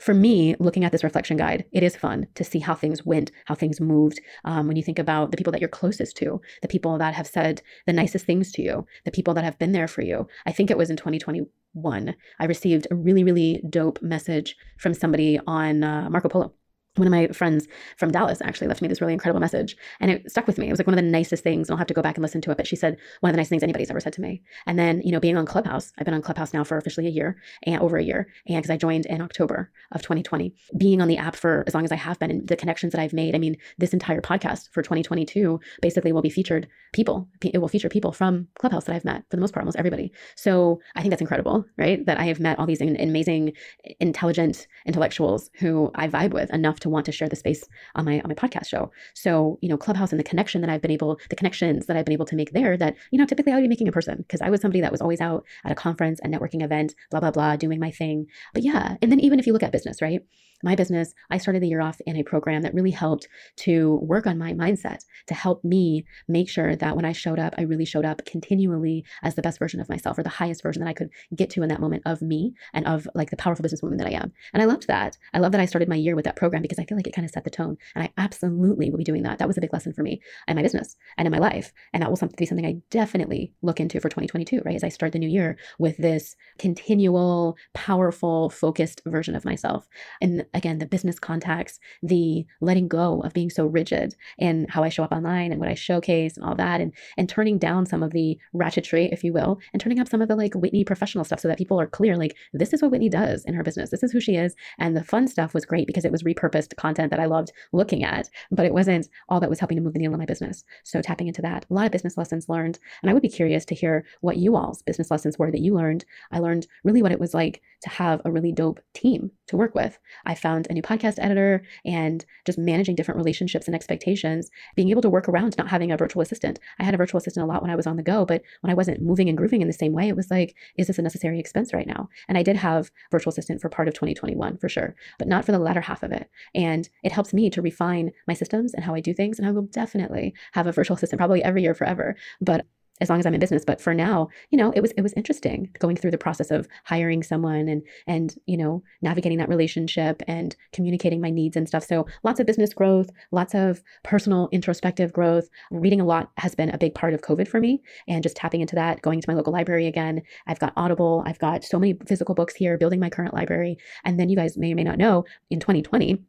For 0.00 0.14
me, 0.14 0.54
looking 0.58 0.84
at 0.84 0.92
this 0.92 1.04
reflection 1.04 1.36
guide, 1.36 1.64
it 1.72 1.82
is 1.82 1.96
fun 1.96 2.26
to 2.34 2.44
see 2.44 2.58
how 2.58 2.74
things 2.74 3.04
went, 3.04 3.30
how 3.46 3.54
things 3.54 3.80
moved. 3.80 4.20
Um, 4.44 4.66
when 4.66 4.76
you 4.76 4.82
think 4.82 4.98
about 4.98 5.30
the 5.30 5.36
people 5.36 5.52
that 5.52 5.60
you're 5.60 5.68
closest 5.68 6.16
to, 6.18 6.40
the 6.62 6.68
people 6.68 6.98
that 6.98 7.14
have 7.14 7.26
said 7.26 7.62
the 7.86 7.92
nicest 7.92 8.24
things 8.24 8.50
to 8.52 8.62
you, 8.62 8.86
the 9.04 9.10
people 9.10 9.34
that 9.34 9.44
have 9.44 9.58
been 9.58 9.72
there 9.72 9.88
for 9.88 10.02
you. 10.02 10.26
I 10.46 10.52
think 10.52 10.70
it 10.70 10.78
was 10.78 10.90
in 10.90 10.96
2021, 10.96 12.14
I 12.38 12.44
received 12.44 12.86
a 12.90 12.94
really, 12.94 13.24
really 13.24 13.62
dope 13.68 14.00
message 14.02 14.56
from 14.78 14.94
somebody 14.94 15.38
on 15.46 15.84
uh, 15.84 16.08
Marco 16.10 16.28
Polo 16.28 16.54
one 16.96 17.06
of 17.06 17.12
my 17.12 17.28
friends 17.28 17.68
from 17.96 18.10
Dallas 18.10 18.40
actually 18.42 18.66
left 18.66 18.82
me 18.82 18.88
this 18.88 19.00
really 19.00 19.12
incredible 19.12 19.40
message 19.40 19.76
and 20.00 20.10
it 20.10 20.30
stuck 20.30 20.46
with 20.46 20.58
me. 20.58 20.66
It 20.66 20.70
was 20.70 20.80
like 20.80 20.86
one 20.86 20.98
of 20.98 21.04
the 21.04 21.10
nicest 21.10 21.44
things. 21.44 21.68
And 21.68 21.74
I'll 21.74 21.78
have 21.78 21.86
to 21.86 21.94
go 21.94 22.02
back 22.02 22.16
and 22.16 22.22
listen 22.22 22.40
to 22.42 22.50
it. 22.50 22.56
But 22.56 22.66
she 22.66 22.76
said 22.76 22.96
one 23.20 23.30
of 23.30 23.34
the 23.34 23.38
nicest 23.38 23.50
things 23.50 23.62
anybody's 23.62 23.90
ever 23.90 24.00
said 24.00 24.12
to 24.14 24.20
me. 24.20 24.42
And 24.66 24.78
then, 24.78 25.00
you 25.02 25.12
know, 25.12 25.20
being 25.20 25.36
on 25.36 25.46
Clubhouse, 25.46 25.92
I've 25.98 26.04
been 26.04 26.14
on 26.14 26.22
Clubhouse 26.22 26.52
now 26.52 26.64
for 26.64 26.76
officially 26.76 27.06
a 27.06 27.10
year 27.10 27.36
and 27.64 27.80
over 27.80 27.96
a 27.96 28.02
year. 28.02 28.28
And 28.46 28.56
because 28.56 28.70
I 28.70 28.76
joined 28.76 29.06
in 29.06 29.20
October 29.20 29.70
of 29.92 30.02
2020, 30.02 30.54
being 30.76 31.00
on 31.00 31.08
the 31.08 31.18
app 31.18 31.36
for 31.36 31.64
as 31.66 31.74
long 31.74 31.84
as 31.84 31.92
I 31.92 31.96
have 31.96 32.18
been 32.18 32.30
and 32.30 32.48
the 32.48 32.56
connections 32.56 32.92
that 32.92 33.00
I've 33.00 33.12
made. 33.12 33.34
I 33.34 33.38
mean, 33.38 33.56
this 33.78 33.92
entire 33.92 34.20
podcast 34.20 34.70
for 34.72 34.82
2022 34.82 35.60
basically 35.82 36.12
will 36.12 36.22
be 36.22 36.30
featured 36.30 36.68
people. 36.92 37.28
It 37.42 37.58
will 37.58 37.68
feature 37.68 37.88
people 37.88 38.12
from 38.12 38.48
Clubhouse 38.58 38.84
that 38.84 38.94
I've 38.94 39.04
met 39.04 39.24
for 39.28 39.36
the 39.36 39.40
most 39.40 39.52
part, 39.52 39.62
almost 39.62 39.78
everybody. 39.78 40.12
So 40.36 40.80
I 40.94 41.00
think 41.00 41.10
that's 41.10 41.20
incredible, 41.20 41.64
right? 41.76 42.04
That 42.06 42.18
I 42.18 42.24
have 42.24 42.40
met 42.40 42.58
all 42.58 42.66
these 42.66 42.80
amazing, 42.80 43.52
intelligent 44.00 44.66
intellectuals 44.86 45.50
who 45.58 45.90
I 45.94 46.08
vibe 46.08 46.32
with 46.32 46.50
enough 46.80 46.82
to 46.82 46.90
want 46.90 47.06
to 47.06 47.12
share 47.12 47.28
the 47.28 47.36
space 47.36 47.64
on 47.94 48.04
my 48.04 48.20
on 48.20 48.28
my 48.28 48.34
podcast 48.34 48.68
show. 48.68 48.90
So, 49.14 49.58
you 49.60 49.68
know, 49.68 49.76
Clubhouse 49.76 50.12
and 50.12 50.18
the 50.18 50.24
connection 50.24 50.60
that 50.62 50.70
I've 50.70 50.82
been 50.82 50.90
able, 50.90 51.18
the 51.28 51.36
connections 51.36 51.86
that 51.86 51.96
I've 51.96 52.04
been 52.04 52.12
able 52.12 52.26
to 52.26 52.36
make 52.36 52.52
there 52.52 52.76
that, 52.76 52.96
you 53.10 53.18
know, 53.18 53.26
typically 53.26 53.52
I 53.52 53.56
would 53.56 53.62
be 53.62 53.68
making 53.68 53.86
in 53.86 53.92
person 53.92 54.18
because 54.18 54.40
I 54.40 54.50
was 54.50 54.60
somebody 54.60 54.80
that 54.80 54.92
was 54.92 55.00
always 55.00 55.20
out 55.20 55.44
at 55.64 55.72
a 55.72 55.74
conference, 55.74 56.20
a 56.24 56.28
networking 56.28 56.62
event, 56.62 56.94
blah, 57.10 57.20
blah, 57.20 57.30
blah, 57.30 57.56
doing 57.56 57.80
my 57.80 57.90
thing. 57.90 58.26
But 58.54 58.62
yeah, 58.62 58.96
and 59.02 59.10
then 59.10 59.20
even 59.20 59.38
if 59.38 59.46
you 59.46 59.52
look 59.52 59.62
at 59.62 59.72
business, 59.72 60.00
right? 60.02 60.22
My 60.62 60.74
business, 60.74 61.14
I 61.30 61.38
started 61.38 61.62
the 61.62 61.68
year 61.68 61.80
off 61.80 62.00
in 62.06 62.16
a 62.16 62.22
program 62.22 62.62
that 62.62 62.74
really 62.74 62.90
helped 62.90 63.28
to 63.58 63.96
work 64.02 64.26
on 64.26 64.38
my 64.38 64.52
mindset, 64.52 65.04
to 65.26 65.34
help 65.34 65.64
me 65.64 66.04
make 66.28 66.48
sure 66.48 66.76
that 66.76 66.96
when 66.96 67.04
I 67.04 67.12
showed 67.12 67.38
up, 67.38 67.54
I 67.58 67.62
really 67.62 67.84
showed 67.84 68.04
up 68.04 68.24
continually 68.24 69.04
as 69.22 69.34
the 69.34 69.42
best 69.42 69.58
version 69.58 69.80
of 69.80 69.88
myself 69.88 70.18
or 70.18 70.22
the 70.22 70.28
highest 70.28 70.62
version 70.62 70.82
that 70.82 70.88
I 70.88 70.94
could 70.94 71.10
get 71.34 71.50
to 71.50 71.62
in 71.62 71.68
that 71.68 71.80
moment 71.80 72.02
of 72.06 72.22
me 72.22 72.54
and 72.72 72.86
of 72.86 73.08
like 73.14 73.30
the 73.30 73.36
powerful 73.36 73.64
businesswoman 73.64 73.98
that 73.98 74.06
I 74.06 74.12
am. 74.12 74.32
And 74.52 74.62
I 74.62 74.66
loved 74.66 74.86
that. 74.88 75.16
I 75.32 75.38
love 75.38 75.52
that 75.52 75.60
I 75.60 75.66
started 75.66 75.88
my 75.88 75.96
year 75.96 76.16
with 76.16 76.24
that 76.24 76.36
program 76.36 76.62
because 76.62 76.78
I 76.78 76.84
feel 76.84 76.96
like 76.96 77.06
it 77.06 77.14
kind 77.14 77.24
of 77.24 77.30
set 77.30 77.44
the 77.44 77.50
tone. 77.50 77.76
And 77.94 78.04
I 78.04 78.12
absolutely 78.16 78.90
will 78.90 78.98
be 78.98 79.04
doing 79.04 79.22
that. 79.22 79.38
That 79.38 79.48
was 79.48 79.58
a 79.58 79.60
big 79.60 79.72
lesson 79.72 79.92
for 79.92 80.02
me 80.02 80.20
and 80.46 80.56
my 80.56 80.62
business 80.62 80.96
and 81.16 81.26
in 81.26 81.32
my 81.32 81.38
life. 81.38 81.72
And 81.92 82.02
that 82.02 82.10
will 82.10 82.18
be 82.36 82.46
something 82.46 82.66
I 82.66 82.76
definitely 82.90 83.52
look 83.62 83.80
into 83.80 84.00
for 84.00 84.08
2022, 84.08 84.62
right? 84.64 84.76
As 84.76 84.84
I 84.84 84.88
start 84.88 85.12
the 85.12 85.18
new 85.18 85.28
year 85.28 85.56
with 85.78 85.96
this 85.96 86.36
continual, 86.58 87.56
powerful, 87.74 88.50
focused 88.50 89.00
version 89.06 89.34
of 89.34 89.44
myself. 89.44 89.88
And 90.20 90.44
again, 90.54 90.78
the 90.78 90.86
business 90.86 91.18
contacts, 91.18 91.78
the 92.02 92.46
letting 92.60 92.88
go 92.88 93.20
of 93.20 93.32
being 93.32 93.50
so 93.50 93.66
rigid 93.66 94.14
and 94.38 94.70
how 94.70 94.82
I 94.82 94.88
show 94.88 95.04
up 95.04 95.12
online 95.12 95.52
and 95.52 95.60
what 95.60 95.68
I 95.68 95.74
showcase 95.74 96.36
and 96.36 96.44
all 96.44 96.54
that, 96.56 96.80
and 96.80 96.92
and 97.16 97.28
turning 97.28 97.58
down 97.58 97.86
some 97.86 98.02
of 98.02 98.12
the 98.12 98.38
ratchetry, 98.54 99.12
if 99.12 99.24
you 99.24 99.32
will, 99.32 99.58
and 99.72 99.80
turning 99.80 100.00
up 100.00 100.08
some 100.08 100.22
of 100.22 100.28
the 100.28 100.36
like 100.36 100.54
Whitney 100.54 100.84
professional 100.84 101.24
stuff 101.24 101.40
so 101.40 101.48
that 101.48 101.58
people 101.58 101.80
are 101.80 101.86
clear, 101.86 102.16
like 102.16 102.36
this 102.52 102.72
is 102.72 102.82
what 102.82 102.90
Whitney 102.90 103.08
does 103.08 103.44
in 103.44 103.54
her 103.54 103.62
business. 103.62 103.90
This 103.90 104.02
is 104.02 104.12
who 104.12 104.20
she 104.20 104.36
is. 104.36 104.54
And 104.78 104.96
the 104.96 105.04
fun 105.04 105.28
stuff 105.28 105.54
was 105.54 105.64
great 105.64 105.86
because 105.86 106.04
it 106.04 106.12
was 106.12 106.22
repurposed 106.22 106.76
content 106.76 107.10
that 107.10 107.20
I 107.20 107.26
loved 107.26 107.52
looking 107.72 108.04
at, 108.04 108.28
but 108.50 108.66
it 108.66 108.74
wasn't 108.74 109.08
all 109.28 109.40
that 109.40 109.50
was 109.50 109.60
helping 109.60 109.76
to 109.76 109.82
move 109.82 109.92
the 109.92 109.98
needle 109.98 110.14
in 110.14 110.20
my 110.20 110.26
business. 110.26 110.64
So 110.84 111.00
tapping 111.00 111.28
into 111.28 111.42
that, 111.42 111.66
a 111.70 111.74
lot 111.74 111.86
of 111.86 111.92
business 111.92 112.16
lessons 112.16 112.48
learned. 112.48 112.78
And 113.02 113.10
I 113.10 113.14
would 113.14 113.22
be 113.22 113.28
curious 113.28 113.64
to 113.66 113.74
hear 113.74 114.04
what 114.20 114.36
you 114.36 114.56
all's 114.56 114.82
business 114.82 115.10
lessons 115.10 115.38
were 115.38 115.50
that 115.50 115.60
you 115.60 115.74
learned. 115.74 116.04
I 116.32 116.38
learned 116.38 116.66
really 116.84 117.02
what 117.02 117.12
it 117.12 117.20
was 117.20 117.34
like 117.34 117.62
to 117.82 117.90
have 117.90 118.20
a 118.24 118.30
really 118.30 118.52
dope 118.52 118.80
team 118.94 119.30
to 119.46 119.56
work 119.56 119.74
with. 119.74 119.98
I 120.24 120.34
found 120.40 120.66
a 120.68 120.74
new 120.74 120.82
podcast 120.82 121.18
editor 121.18 121.62
and 121.84 122.24
just 122.44 122.58
managing 122.58 122.94
different 122.94 123.18
relationships 123.18 123.66
and 123.66 123.74
expectations, 123.74 124.50
being 124.76 124.90
able 124.90 125.02
to 125.02 125.10
work 125.10 125.28
around 125.28 125.56
not 125.58 125.68
having 125.68 125.92
a 125.92 125.96
virtual 125.96 126.22
assistant. 126.22 126.58
I 126.78 126.84
had 126.84 126.94
a 126.94 126.96
virtual 126.96 127.18
assistant 127.18 127.44
a 127.44 127.46
lot 127.46 127.62
when 127.62 127.70
I 127.70 127.76
was 127.76 127.86
on 127.86 127.96
the 127.96 128.02
go, 128.02 128.24
but 128.24 128.42
when 128.60 128.70
I 128.70 128.74
wasn't 128.74 129.02
moving 129.02 129.28
and 129.28 129.36
grooving 129.36 129.60
in 129.60 129.66
the 129.66 129.72
same 129.72 129.92
way, 129.92 130.08
it 130.08 130.16
was 130.16 130.30
like, 130.30 130.54
is 130.76 130.86
this 130.86 130.98
a 130.98 131.02
necessary 131.02 131.38
expense 131.38 131.72
right 131.72 131.86
now? 131.86 132.08
And 132.28 132.36
I 132.36 132.42
did 132.42 132.56
have 132.56 132.90
virtual 133.10 133.30
assistant 133.30 133.60
for 133.60 133.68
part 133.68 133.88
of 133.88 133.94
2021 133.94 134.58
for 134.58 134.68
sure, 134.68 134.94
but 135.18 135.28
not 135.28 135.44
for 135.44 135.52
the 135.52 135.58
latter 135.58 135.80
half 135.80 136.02
of 136.02 136.12
it. 136.12 136.28
And 136.54 136.88
it 137.02 137.12
helps 137.12 137.32
me 137.32 137.50
to 137.50 137.62
refine 137.62 138.12
my 138.26 138.34
systems 138.34 138.74
and 138.74 138.84
how 138.84 138.94
I 138.94 139.00
do 139.00 139.14
things. 139.14 139.38
And 139.38 139.46
I 139.46 139.52
will 139.52 139.62
definitely 139.62 140.34
have 140.52 140.66
a 140.66 140.72
virtual 140.72 140.96
assistant 140.96 141.18
probably 141.18 141.42
every 141.42 141.62
year 141.62 141.74
forever. 141.74 142.16
But 142.40 142.66
as 143.00 143.08
long 143.08 143.18
as 143.18 143.26
I'm 143.26 143.34
in 143.34 143.40
business. 143.40 143.64
But 143.64 143.80
for 143.80 143.94
now, 143.94 144.28
you 144.50 144.58
know, 144.58 144.72
it 144.72 144.80
was 144.80 144.92
it 144.92 145.02
was 145.02 145.12
interesting 145.14 145.70
going 145.78 145.96
through 145.96 146.10
the 146.10 146.18
process 146.18 146.50
of 146.50 146.68
hiring 146.84 147.22
someone 147.22 147.68
and 147.68 147.82
and 148.06 148.34
you 148.46 148.56
know 148.56 148.82
navigating 149.02 149.38
that 149.38 149.48
relationship 149.48 150.22
and 150.26 150.54
communicating 150.72 151.20
my 151.20 151.30
needs 151.30 151.56
and 151.56 151.68
stuff. 151.68 151.84
So 151.84 152.06
lots 152.22 152.40
of 152.40 152.46
business 152.46 152.74
growth, 152.74 153.10
lots 153.30 153.54
of 153.54 153.82
personal 154.02 154.48
introspective 154.52 155.12
growth. 155.12 155.48
Reading 155.70 156.00
a 156.00 156.04
lot 156.04 156.30
has 156.36 156.54
been 156.54 156.70
a 156.70 156.78
big 156.78 156.94
part 156.94 157.14
of 157.14 157.22
COVID 157.22 157.48
for 157.48 157.60
me, 157.60 157.82
and 158.08 158.22
just 158.22 158.36
tapping 158.36 158.60
into 158.60 158.74
that, 158.76 159.02
going 159.02 159.20
to 159.20 159.28
my 159.28 159.34
local 159.34 159.52
library 159.52 159.86
again. 159.86 160.22
I've 160.46 160.58
got 160.58 160.72
Audible, 160.76 161.22
I've 161.26 161.38
got 161.38 161.64
so 161.64 161.78
many 161.78 161.94
physical 162.06 162.34
books 162.34 162.54
here, 162.54 162.78
building 162.78 163.00
my 163.00 163.10
current 163.10 163.34
library, 163.34 163.78
and 164.04 164.18
then 164.18 164.28
you 164.28 164.36
guys 164.36 164.56
may 164.56 164.72
or 164.72 164.76
may 164.76 164.84
not 164.84 164.98
know 164.98 165.24
in 165.50 165.60
2020. 165.60 166.22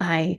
I 0.00 0.38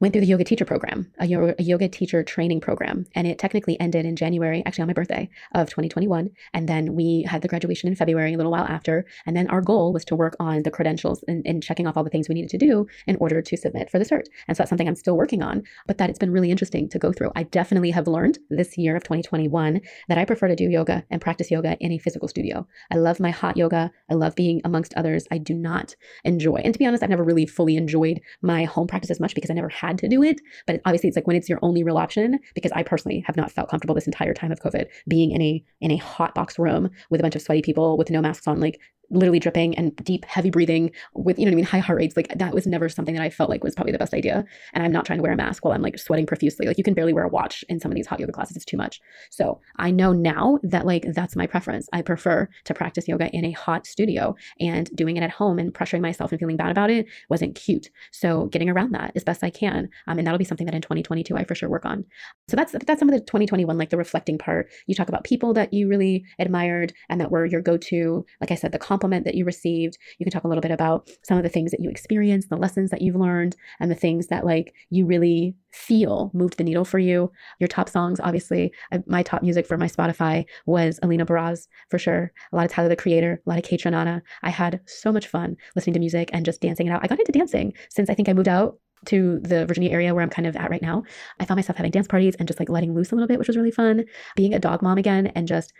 went 0.00 0.12
through 0.12 0.20
the 0.20 0.26
yoga 0.26 0.44
teacher 0.44 0.64
program, 0.64 1.10
a 1.18 1.26
yoga, 1.26 1.88
teacher 1.88 2.22
training 2.22 2.60
program, 2.60 3.06
and 3.14 3.26
it 3.26 3.38
technically 3.38 3.80
ended 3.80 4.04
in 4.04 4.14
January, 4.14 4.62
actually 4.66 4.82
on 4.82 4.88
my 4.88 4.92
birthday 4.92 5.28
of 5.54 5.68
2021. 5.68 6.28
And 6.52 6.68
then 6.68 6.94
we 6.94 7.24
had 7.26 7.40
the 7.40 7.48
graduation 7.48 7.88
in 7.88 7.96
February, 7.96 8.34
a 8.34 8.36
little 8.36 8.52
while 8.52 8.66
after. 8.66 9.06
And 9.24 9.34
then 9.34 9.48
our 9.48 9.62
goal 9.62 9.94
was 9.94 10.04
to 10.06 10.16
work 10.16 10.36
on 10.38 10.64
the 10.64 10.70
credentials 10.70 11.24
and, 11.26 11.46
and 11.46 11.62
checking 11.62 11.86
off 11.86 11.96
all 11.96 12.04
the 12.04 12.10
things 12.10 12.28
we 12.28 12.34
needed 12.34 12.50
to 12.50 12.58
do 12.58 12.86
in 13.06 13.16
order 13.16 13.40
to 13.40 13.56
submit 13.56 13.90
for 13.90 13.98
the 13.98 14.04
cert. 14.04 14.24
And 14.48 14.56
so 14.56 14.62
that's 14.62 14.68
something 14.68 14.86
I'm 14.86 14.96
still 14.96 15.16
working 15.16 15.42
on, 15.42 15.62
but 15.86 15.96
that 15.96 16.10
it's 16.10 16.18
been 16.18 16.32
really 16.32 16.50
interesting 16.50 16.90
to 16.90 16.98
go 16.98 17.12
through. 17.12 17.30
I 17.34 17.44
definitely 17.44 17.90
have 17.92 18.06
learned 18.06 18.38
this 18.50 18.76
year 18.76 18.96
of 18.96 19.04
2021 19.04 19.80
that 20.08 20.18
I 20.18 20.26
prefer 20.26 20.48
to 20.48 20.56
do 20.56 20.68
yoga 20.68 21.04
and 21.10 21.22
practice 21.22 21.50
yoga 21.50 21.76
in 21.80 21.92
a 21.92 21.98
physical 21.98 22.28
studio. 22.28 22.66
I 22.90 22.96
love 22.96 23.18
my 23.18 23.30
hot 23.30 23.56
yoga. 23.56 23.90
I 24.10 24.14
love 24.14 24.34
being 24.34 24.60
amongst 24.64 24.92
others. 24.94 25.26
I 25.30 25.38
do 25.38 25.54
not 25.54 25.96
enjoy, 26.24 26.56
and 26.56 26.74
to 26.74 26.78
be 26.78 26.86
honest, 26.86 27.02
I've 27.02 27.10
never 27.10 27.24
really 27.24 27.46
fully 27.46 27.76
enjoyed 27.76 28.20
my 28.42 28.64
home 28.64 28.86
practice 28.86 29.10
as 29.10 29.20
much 29.20 29.34
because 29.34 29.50
I 29.50 29.54
never 29.54 29.68
had 29.68 29.85
had 29.86 29.98
to 29.98 30.08
do 30.08 30.22
it. 30.22 30.40
But 30.66 30.80
obviously, 30.84 31.08
it's 31.08 31.16
like 31.16 31.26
when 31.26 31.36
it's 31.36 31.48
your 31.48 31.58
only 31.62 31.82
real 31.82 31.98
option, 31.98 32.38
because 32.54 32.72
I 32.72 32.82
personally 32.82 33.22
have 33.26 33.36
not 33.36 33.50
felt 33.50 33.70
comfortable 33.70 33.94
this 33.94 34.06
entire 34.06 34.34
time 34.34 34.52
of 34.52 34.60
COVID 34.60 34.86
being 35.08 35.30
in 35.30 35.42
a 35.42 35.64
in 35.80 35.90
a 35.90 35.96
hot 35.96 36.34
box 36.34 36.58
room 36.58 36.90
with 37.10 37.20
a 37.20 37.22
bunch 37.22 37.36
of 37.36 37.42
sweaty 37.42 37.62
people 37.62 37.96
with 37.96 38.10
no 38.10 38.20
masks 38.20 38.46
on. 38.46 38.60
Like 38.60 38.80
literally 39.10 39.38
dripping 39.38 39.76
and 39.76 39.94
deep, 39.96 40.24
heavy 40.24 40.50
breathing 40.50 40.90
with, 41.14 41.38
you 41.38 41.44
know 41.44 41.50
what 41.50 41.54
I 41.54 41.56
mean, 41.56 41.64
high 41.64 41.78
heart 41.78 41.98
rates. 41.98 42.16
Like 42.16 42.28
that 42.36 42.54
was 42.54 42.66
never 42.66 42.88
something 42.88 43.14
that 43.14 43.22
I 43.22 43.30
felt 43.30 43.50
like 43.50 43.64
was 43.64 43.74
probably 43.74 43.92
the 43.92 43.98
best 43.98 44.14
idea. 44.14 44.44
And 44.72 44.84
I'm 44.84 44.92
not 44.92 45.04
trying 45.06 45.18
to 45.18 45.22
wear 45.22 45.32
a 45.32 45.36
mask 45.36 45.64
while 45.64 45.74
I'm 45.74 45.82
like 45.82 45.98
sweating 45.98 46.26
profusely. 46.26 46.66
Like 46.66 46.78
you 46.78 46.84
can 46.84 46.94
barely 46.94 47.12
wear 47.12 47.24
a 47.24 47.28
watch 47.28 47.64
in 47.68 47.80
some 47.80 47.90
of 47.90 47.96
these 47.96 48.06
hot 48.06 48.20
yoga 48.20 48.32
classes. 48.32 48.56
It's 48.56 48.64
too 48.64 48.76
much. 48.76 49.00
So 49.30 49.60
I 49.76 49.90
know 49.90 50.12
now 50.12 50.58
that 50.62 50.86
like 50.86 51.04
that's 51.14 51.36
my 51.36 51.46
preference. 51.46 51.88
I 51.92 52.02
prefer 52.02 52.48
to 52.64 52.74
practice 52.74 53.08
yoga 53.08 53.28
in 53.30 53.44
a 53.44 53.52
hot 53.52 53.86
studio 53.86 54.34
and 54.60 54.88
doing 54.94 55.16
it 55.16 55.22
at 55.22 55.30
home 55.30 55.58
and 55.58 55.72
pressuring 55.72 56.00
myself 56.00 56.32
and 56.32 56.38
feeling 56.38 56.56
bad 56.56 56.70
about 56.70 56.90
it 56.90 57.06
wasn't 57.28 57.54
cute. 57.54 57.90
So 58.12 58.46
getting 58.46 58.68
around 58.68 58.92
that 58.92 59.12
as 59.14 59.24
best 59.24 59.44
I 59.44 59.50
can. 59.50 59.88
Um, 60.06 60.18
and 60.18 60.26
that'll 60.26 60.38
be 60.38 60.44
something 60.44 60.66
that 60.66 60.74
in 60.74 60.82
2022 60.82 61.36
I 61.36 61.44
for 61.44 61.54
sure 61.54 61.68
work 61.68 61.84
on. 61.84 62.04
So 62.48 62.56
that's 62.56 62.72
that's 62.86 63.00
some 63.00 63.08
of 63.08 63.14
the 63.14 63.20
2021, 63.20 63.76
like 63.76 63.90
the 63.90 63.96
reflecting 63.96 64.38
part. 64.38 64.70
You 64.86 64.94
talk 64.94 65.08
about 65.08 65.24
people 65.24 65.52
that 65.54 65.72
you 65.72 65.88
really 65.88 66.24
admired 66.38 66.92
and 67.08 67.20
that 67.20 67.30
were 67.30 67.46
your 67.46 67.60
go-to. 67.60 68.24
Like 68.40 68.50
I 68.50 68.54
said, 68.54 68.72
the 68.72 68.78
compliment 68.96 69.26
that 69.26 69.34
you 69.34 69.44
received. 69.44 69.98
You 70.18 70.24
can 70.24 70.32
talk 70.32 70.44
a 70.44 70.48
little 70.48 70.62
bit 70.62 70.70
about 70.70 71.10
some 71.22 71.36
of 71.36 71.42
the 71.42 71.50
things 71.50 71.70
that 71.70 71.80
you 71.80 71.90
experienced, 71.90 72.48
the 72.48 72.56
lessons 72.56 72.90
that 72.90 73.02
you've 73.02 73.14
learned, 73.16 73.54
and 73.78 73.90
the 73.90 73.94
things 73.94 74.28
that 74.28 74.46
like 74.46 74.74
you 74.88 75.04
really 75.04 75.54
feel 75.70 76.30
moved 76.32 76.56
the 76.56 76.64
needle 76.64 76.86
for 76.86 76.98
you. 76.98 77.30
Your 77.60 77.68
top 77.68 77.90
songs, 77.90 78.18
obviously, 78.20 78.72
uh, 78.92 79.00
my 79.06 79.22
top 79.22 79.42
music 79.42 79.66
for 79.66 79.76
my 79.76 79.86
Spotify 79.86 80.46
was 80.64 80.98
Alina 81.02 81.26
Baraz 81.26 81.68
for 81.90 81.98
sure. 81.98 82.32
A 82.52 82.56
lot 82.56 82.64
of 82.64 82.72
Tyler 82.72 82.88
the 82.88 82.96
Creator, 82.96 83.42
a 83.44 83.48
lot 83.48 83.58
of 83.58 83.64
Kaytranada. 83.64 84.22
I 84.42 84.48
had 84.48 84.80
so 84.86 85.12
much 85.12 85.26
fun 85.26 85.56
listening 85.74 85.94
to 85.94 86.00
music 86.00 86.30
and 86.32 86.46
just 86.46 86.62
dancing 86.62 86.86
it 86.86 86.90
out. 86.90 87.00
I 87.04 87.06
got 87.06 87.18
into 87.18 87.32
dancing 87.32 87.74
since 87.90 88.08
I 88.08 88.14
think 88.14 88.30
I 88.30 88.32
moved 88.32 88.48
out 88.48 88.78
to 89.06 89.38
the 89.40 89.66
Virginia 89.66 89.90
area 89.90 90.14
where 90.14 90.22
I'm 90.22 90.30
kind 90.30 90.46
of 90.46 90.56
at 90.56 90.70
right 90.70 90.82
now, 90.82 91.02
I 91.38 91.44
found 91.44 91.58
myself 91.58 91.76
having 91.76 91.90
dance 91.90 92.08
parties 92.08 92.34
and 92.36 92.48
just 92.48 92.58
like 92.58 92.68
letting 92.68 92.94
loose 92.94 93.12
a 93.12 93.14
little 93.14 93.28
bit, 93.28 93.38
which 93.38 93.48
was 93.48 93.56
really 93.56 93.70
fun. 93.70 94.04
Being 94.34 94.54
a 94.54 94.58
dog 94.58 94.82
mom 94.82 94.98
again 94.98 95.28
and 95.28 95.46
just 95.46 95.72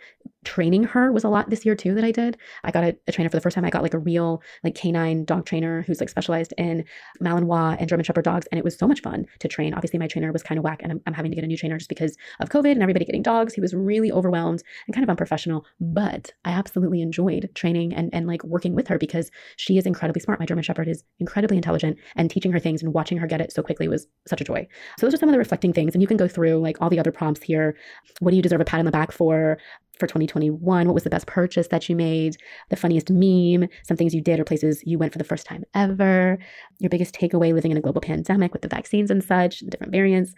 training 0.47 0.85
her 0.85 1.11
was 1.11 1.25
a 1.25 1.29
lot 1.29 1.49
this 1.49 1.65
year 1.65 1.75
too 1.75 1.93
that 1.93 2.05
I 2.05 2.11
did. 2.11 2.37
I 2.63 2.71
got 2.71 2.85
a, 2.85 2.95
a 3.05 3.11
trainer 3.11 3.29
for 3.29 3.35
the 3.35 3.41
first 3.41 3.53
time. 3.53 3.65
I 3.65 3.69
got 3.69 3.83
like 3.83 3.93
a 3.93 3.99
real 3.99 4.41
like 4.63 4.75
canine 4.75 5.25
dog 5.25 5.45
trainer 5.45 5.81
who's 5.81 5.99
like 5.99 6.07
specialized 6.07 6.53
in 6.57 6.85
Malinois 7.21 7.75
and 7.77 7.89
German 7.89 8.05
Shepherd 8.05 8.23
dogs. 8.23 8.47
And 8.49 8.57
it 8.57 8.63
was 8.63 8.77
so 8.77 8.87
much 8.87 9.01
fun 9.01 9.25
to 9.39 9.49
train. 9.49 9.73
Obviously, 9.73 9.99
my 9.99 10.07
trainer 10.07 10.31
was 10.31 10.43
kind 10.43 10.57
of 10.57 10.63
whack 10.63 10.79
and 10.81 10.93
I'm, 10.93 11.01
I'm 11.05 11.13
having 11.13 11.31
to 11.31 11.35
get 11.35 11.43
a 11.43 11.47
new 11.47 11.57
trainer 11.57 11.77
just 11.77 11.89
because 11.89 12.15
of 12.39 12.47
COVID 12.47 12.71
and 12.71 12.81
everybody 12.81 13.03
getting 13.03 13.21
dogs. 13.21 13.55
He 13.55 13.59
was 13.59 13.73
really 13.73 14.09
overwhelmed 14.09 14.63
and 14.87 14.95
kind 14.95 15.03
of 15.03 15.09
unprofessional, 15.09 15.65
but 15.81 16.31
I 16.45 16.51
absolutely 16.51 17.01
enjoyed 17.01 17.49
training 17.53 17.93
and, 17.93 18.09
and 18.13 18.25
like 18.25 18.41
working 18.45 18.73
with 18.73 18.87
her 18.87 18.97
because 18.97 19.29
she 19.57 19.77
is 19.77 19.85
incredibly 19.85 20.21
smart. 20.21 20.39
My 20.39 20.45
German 20.45 20.63
Shepherd 20.63 20.87
is 20.87 21.03
incredibly 21.19 21.57
intelligent 21.57 21.97
and 22.15 22.31
teaching 22.31 22.53
her 22.53 22.59
things 22.59 22.81
and 22.81 22.93
watching 22.93 23.17
her 23.17 23.27
get 23.27 23.41
it 23.41 23.51
so 23.51 23.61
quickly 23.61 23.89
was 23.89 24.07
such 24.25 24.39
a 24.39 24.45
joy. 24.45 24.65
So 24.97 25.05
those 25.05 25.13
are 25.13 25.17
some 25.17 25.27
of 25.27 25.33
the 25.33 25.39
reflecting 25.39 25.73
things. 25.73 25.93
And 25.93 26.01
you 26.01 26.07
can 26.07 26.15
go 26.15 26.29
through 26.29 26.59
like 26.59 26.77
all 26.79 26.89
the 26.89 26.99
other 26.99 27.11
prompts 27.11 27.43
here. 27.43 27.75
What 28.21 28.31
do 28.31 28.37
you 28.37 28.41
deserve 28.41 28.61
a 28.61 28.65
pat 28.65 28.79
on 28.79 28.85
the 28.85 28.91
back 28.91 29.11
for? 29.11 29.57
For 29.99 30.07
2021, 30.07 30.87
what 30.87 30.93
was 30.93 31.03
the 31.03 31.09
best 31.09 31.27
purchase 31.27 31.67
that 31.69 31.89
you 31.89 31.95
made? 31.95 32.37
The 32.69 32.75
funniest 32.75 33.09
meme, 33.09 33.69
some 33.83 33.97
things 33.97 34.13
you 34.13 34.21
did 34.21 34.39
or 34.39 34.43
places 34.43 34.83
you 34.85 34.97
went 34.97 35.11
for 35.11 35.17
the 35.17 35.23
first 35.23 35.45
time 35.45 35.63
ever, 35.73 36.37
your 36.79 36.89
biggest 36.89 37.15
takeaway 37.15 37.53
living 37.53 37.71
in 37.71 37.77
a 37.77 37.81
global 37.81 38.01
pandemic 38.01 38.53
with 38.53 38.61
the 38.61 38.67
vaccines 38.67 39.09
and 39.09 39.23
such, 39.23 39.61
the 39.61 39.71
different 39.71 39.91
variants, 39.91 40.33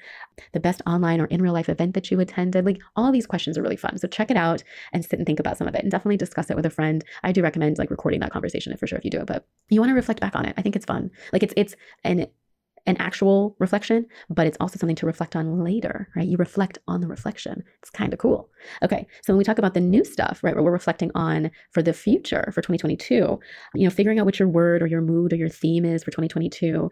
the 0.54 0.60
best 0.60 0.82
online 0.88 1.20
or 1.20 1.26
in 1.26 1.42
real 1.42 1.54
life 1.54 1.70
event 1.70 1.94
that 1.94 2.10
you 2.10 2.20
attended. 2.20 2.66
Like 2.66 2.80
all 2.96 3.12
these 3.12 3.28
questions 3.28 3.58
are 3.58 3.62
really 3.62 3.76
fun. 3.76 3.98
So 3.98 4.08
check 4.08 4.32
it 4.32 4.38
out 4.38 4.64
and 4.94 5.04
sit 5.04 5.20
and 5.20 5.26
think 5.26 5.40
about 5.40 5.58
some 5.58 5.68
of 5.68 5.76
it 5.76 5.82
and 5.82 5.92
definitely 5.92 6.18
discuss 6.18 6.50
it 6.50 6.56
with 6.56 6.66
a 6.66 6.70
friend. 6.70 7.04
I 7.24 7.32
do 7.32 7.42
recommend 7.42 7.78
like 7.78 7.92
recording 7.92 8.20
that 8.22 8.32
conversation 8.32 8.76
for 8.78 8.88
sure 8.88 8.98
if 8.98 9.06
you 9.06 9.12
do 9.12 9.20
it, 9.20 9.28
but 9.28 9.46
you 9.70 9.80
want 9.80 9.90
to 9.90 9.96
reflect 9.96 10.22
back 10.22 10.36
on 10.36 10.46
it. 10.46 10.54
I 10.58 10.62
think 10.62 10.76
it's 10.76 10.86
fun. 10.86 11.12
Like 11.34 11.44
it's 11.44 11.54
it's 11.58 11.76
an 12.04 12.28
an 12.86 12.98
actual 12.98 13.56
reflection, 13.60 14.06
but 14.30 14.48
it's 14.48 14.58
also 14.60 14.78
something 14.78 14.96
to 14.96 15.06
reflect 15.06 15.36
on 15.36 15.64
later, 15.64 16.10
right? 16.16 16.28
You 16.28 16.38
reflect 16.38 16.78
on 16.88 17.02
the 17.02 17.08
reflection. 17.08 17.64
It's 17.82 17.90
kind 17.90 18.14
of 18.14 18.20
cool. 18.20 18.50
Okay, 18.84 19.08
so 19.24 19.34
when 19.34 19.38
we 19.38 19.44
talk 19.44 19.58
about 19.58 19.74
the 19.74 19.82
new 19.82 20.04
stuff, 20.04 20.44
right, 20.44 20.56
what 20.56 20.64
we're 20.64 20.72
reflecting 20.72 21.12
on 21.16 21.52
for 21.72 21.82
the 21.82 21.94
future 21.94 22.50
for 22.54 22.62
2022, 22.62 23.40
you 23.76 23.84
know, 23.84 23.90
figuring 23.90 24.20
out 24.20 24.26
what 24.26 24.40
your 24.40 24.48
word 24.48 24.82
or 24.82 24.88
your 24.88 25.02
mood 25.02 25.34
or 25.34 25.36
your 25.36 25.50
theme 25.50 25.86
is 25.86 26.04
for 26.04 26.12
2022, 26.12 26.90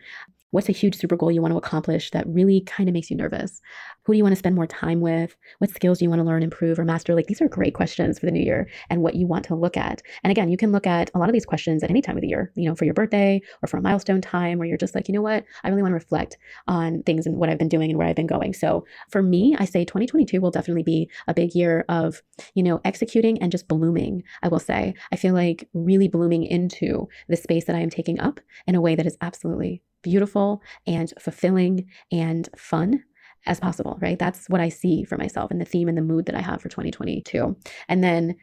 What's 0.52 0.70
a 0.70 0.74
huge 0.74 0.96
super 0.96 1.18
goal 1.18 1.30
you 1.30 1.42
want 1.42 1.52
to 1.52 1.58
accomplish 1.58 2.12
that 2.12 2.26
really 2.26 2.62
kind 2.62 2.88
of 2.88 2.94
makes 2.94 3.12
you 3.12 3.18
nervous? 3.18 3.62
Who 4.04 4.14
do 4.14 4.18
you 4.18 4.24
want 4.24 4.32
to 4.32 4.40
spend 4.40 4.56
more 4.56 4.66
time 4.66 5.02
with? 5.02 5.36
What 5.60 5.70
skills 5.70 6.00
do 6.00 6.06
you 6.06 6.10
want 6.10 6.22
to 6.22 6.26
learn, 6.26 6.42
improve, 6.42 6.80
or 6.80 6.86
master? 6.86 7.14
Like 7.14 7.28
these 7.28 7.42
are 7.42 7.50
great 7.50 7.74
questions 7.74 8.18
for 8.18 8.26
the 8.26 8.32
new 8.32 8.44
year 8.44 8.70
and 8.90 9.02
what 9.02 9.16
you 9.16 9.28
want 9.28 9.44
to 9.46 9.56
look 9.56 9.76
at. 9.76 10.02
And 10.24 10.32
again, 10.32 10.48
you 10.48 10.56
can 10.56 10.72
look 10.72 10.88
at 10.88 11.12
a 11.14 11.20
lot 11.20 11.28
of 11.28 11.34
these 11.34 11.46
questions 11.46 11.84
at 11.84 11.90
any 11.90 12.02
time 12.02 12.16
of 12.16 12.22
the 12.22 12.30
year, 12.30 12.54
you 12.56 12.70
know, 12.70 12.76
for 12.76 12.86
your 12.86 12.94
birthday 12.94 13.42
or 13.62 13.68
for 13.68 13.76
a 13.76 13.82
milestone 13.82 14.22
time 14.22 14.58
where 14.58 14.68
you're 14.68 14.78
just 14.78 14.96
like, 14.96 15.10
you 15.10 15.14
know 15.14 15.22
what? 15.22 15.44
I 15.66 15.70
really 15.70 15.82
want 15.82 15.92
to 15.92 15.96
reflect 15.96 16.38
on 16.68 17.04
things 17.04 17.26
and 17.26 17.36
what 17.36 17.50
I've 17.50 17.60
been 17.60 17.68
doing 17.68 17.90
and 17.90 17.98
where 17.98 18.08
I've 18.08 18.16
been 18.16 18.26
going. 18.26 18.54
So 18.54 18.86
for 19.10 19.22
me, 19.22 19.54
I 19.60 19.66
say 19.66 19.84
2022 19.84 20.40
will 20.40 20.52
definitely 20.52 20.84
be 20.84 21.10
a 21.28 21.34
big 21.34 21.56
year 21.56 21.84
of, 21.90 22.22
you 22.54 22.64
know, 22.64 22.80
executing 22.86 23.42
and 23.42 23.52
just 23.52 23.68
blooming. 23.68 24.24
I 24.44 24.48
will 24.48 24.60
say, 24.60 24.94
I 25.12 25.18
feel 25.18 25.34
like 25.34 25.68
really 25.74 26.08
blooming 26.08 26.46
into 26.46 27.10
the 27.28 27.36
space 27.36 27.66
that 27.66 27.76
I 27.76 27.80
am 27.80 27.90
taking 27.90 28.18
up 28.22 28.40
in 28.66 28.76
a 28.76 28.82
way 28.82 28.96
that 28.96 29.06
is 29.06 29.18
absolutely 29.20 29.82
beautiful 30.04 30.62
and 30.86 31.12
fulfilling 31.20 31.88
and 32.12 32.50
fun 32.58 33.04
as 33.46 33.60
possible, 33.60 33.98
right? 34.02 34.20
That's 34.20 34.50
what 34.50 34.62
I 34.62 34.70
see 34.70 35.04
for 35.04 35.18
myself 35.18 35.52
and 35.52 35.62
the 35.62 35.66
theme 35.66 35.88
and 35.88 35.98
the 35.98 36.02
mood 36.02 36.26
that 36.26 36.36
I 36.36 36.42
have 36.42 36.62
for 36.62 36.70
2022. 36.70 37.56
And 37.88 38.04
then 38.04 38.36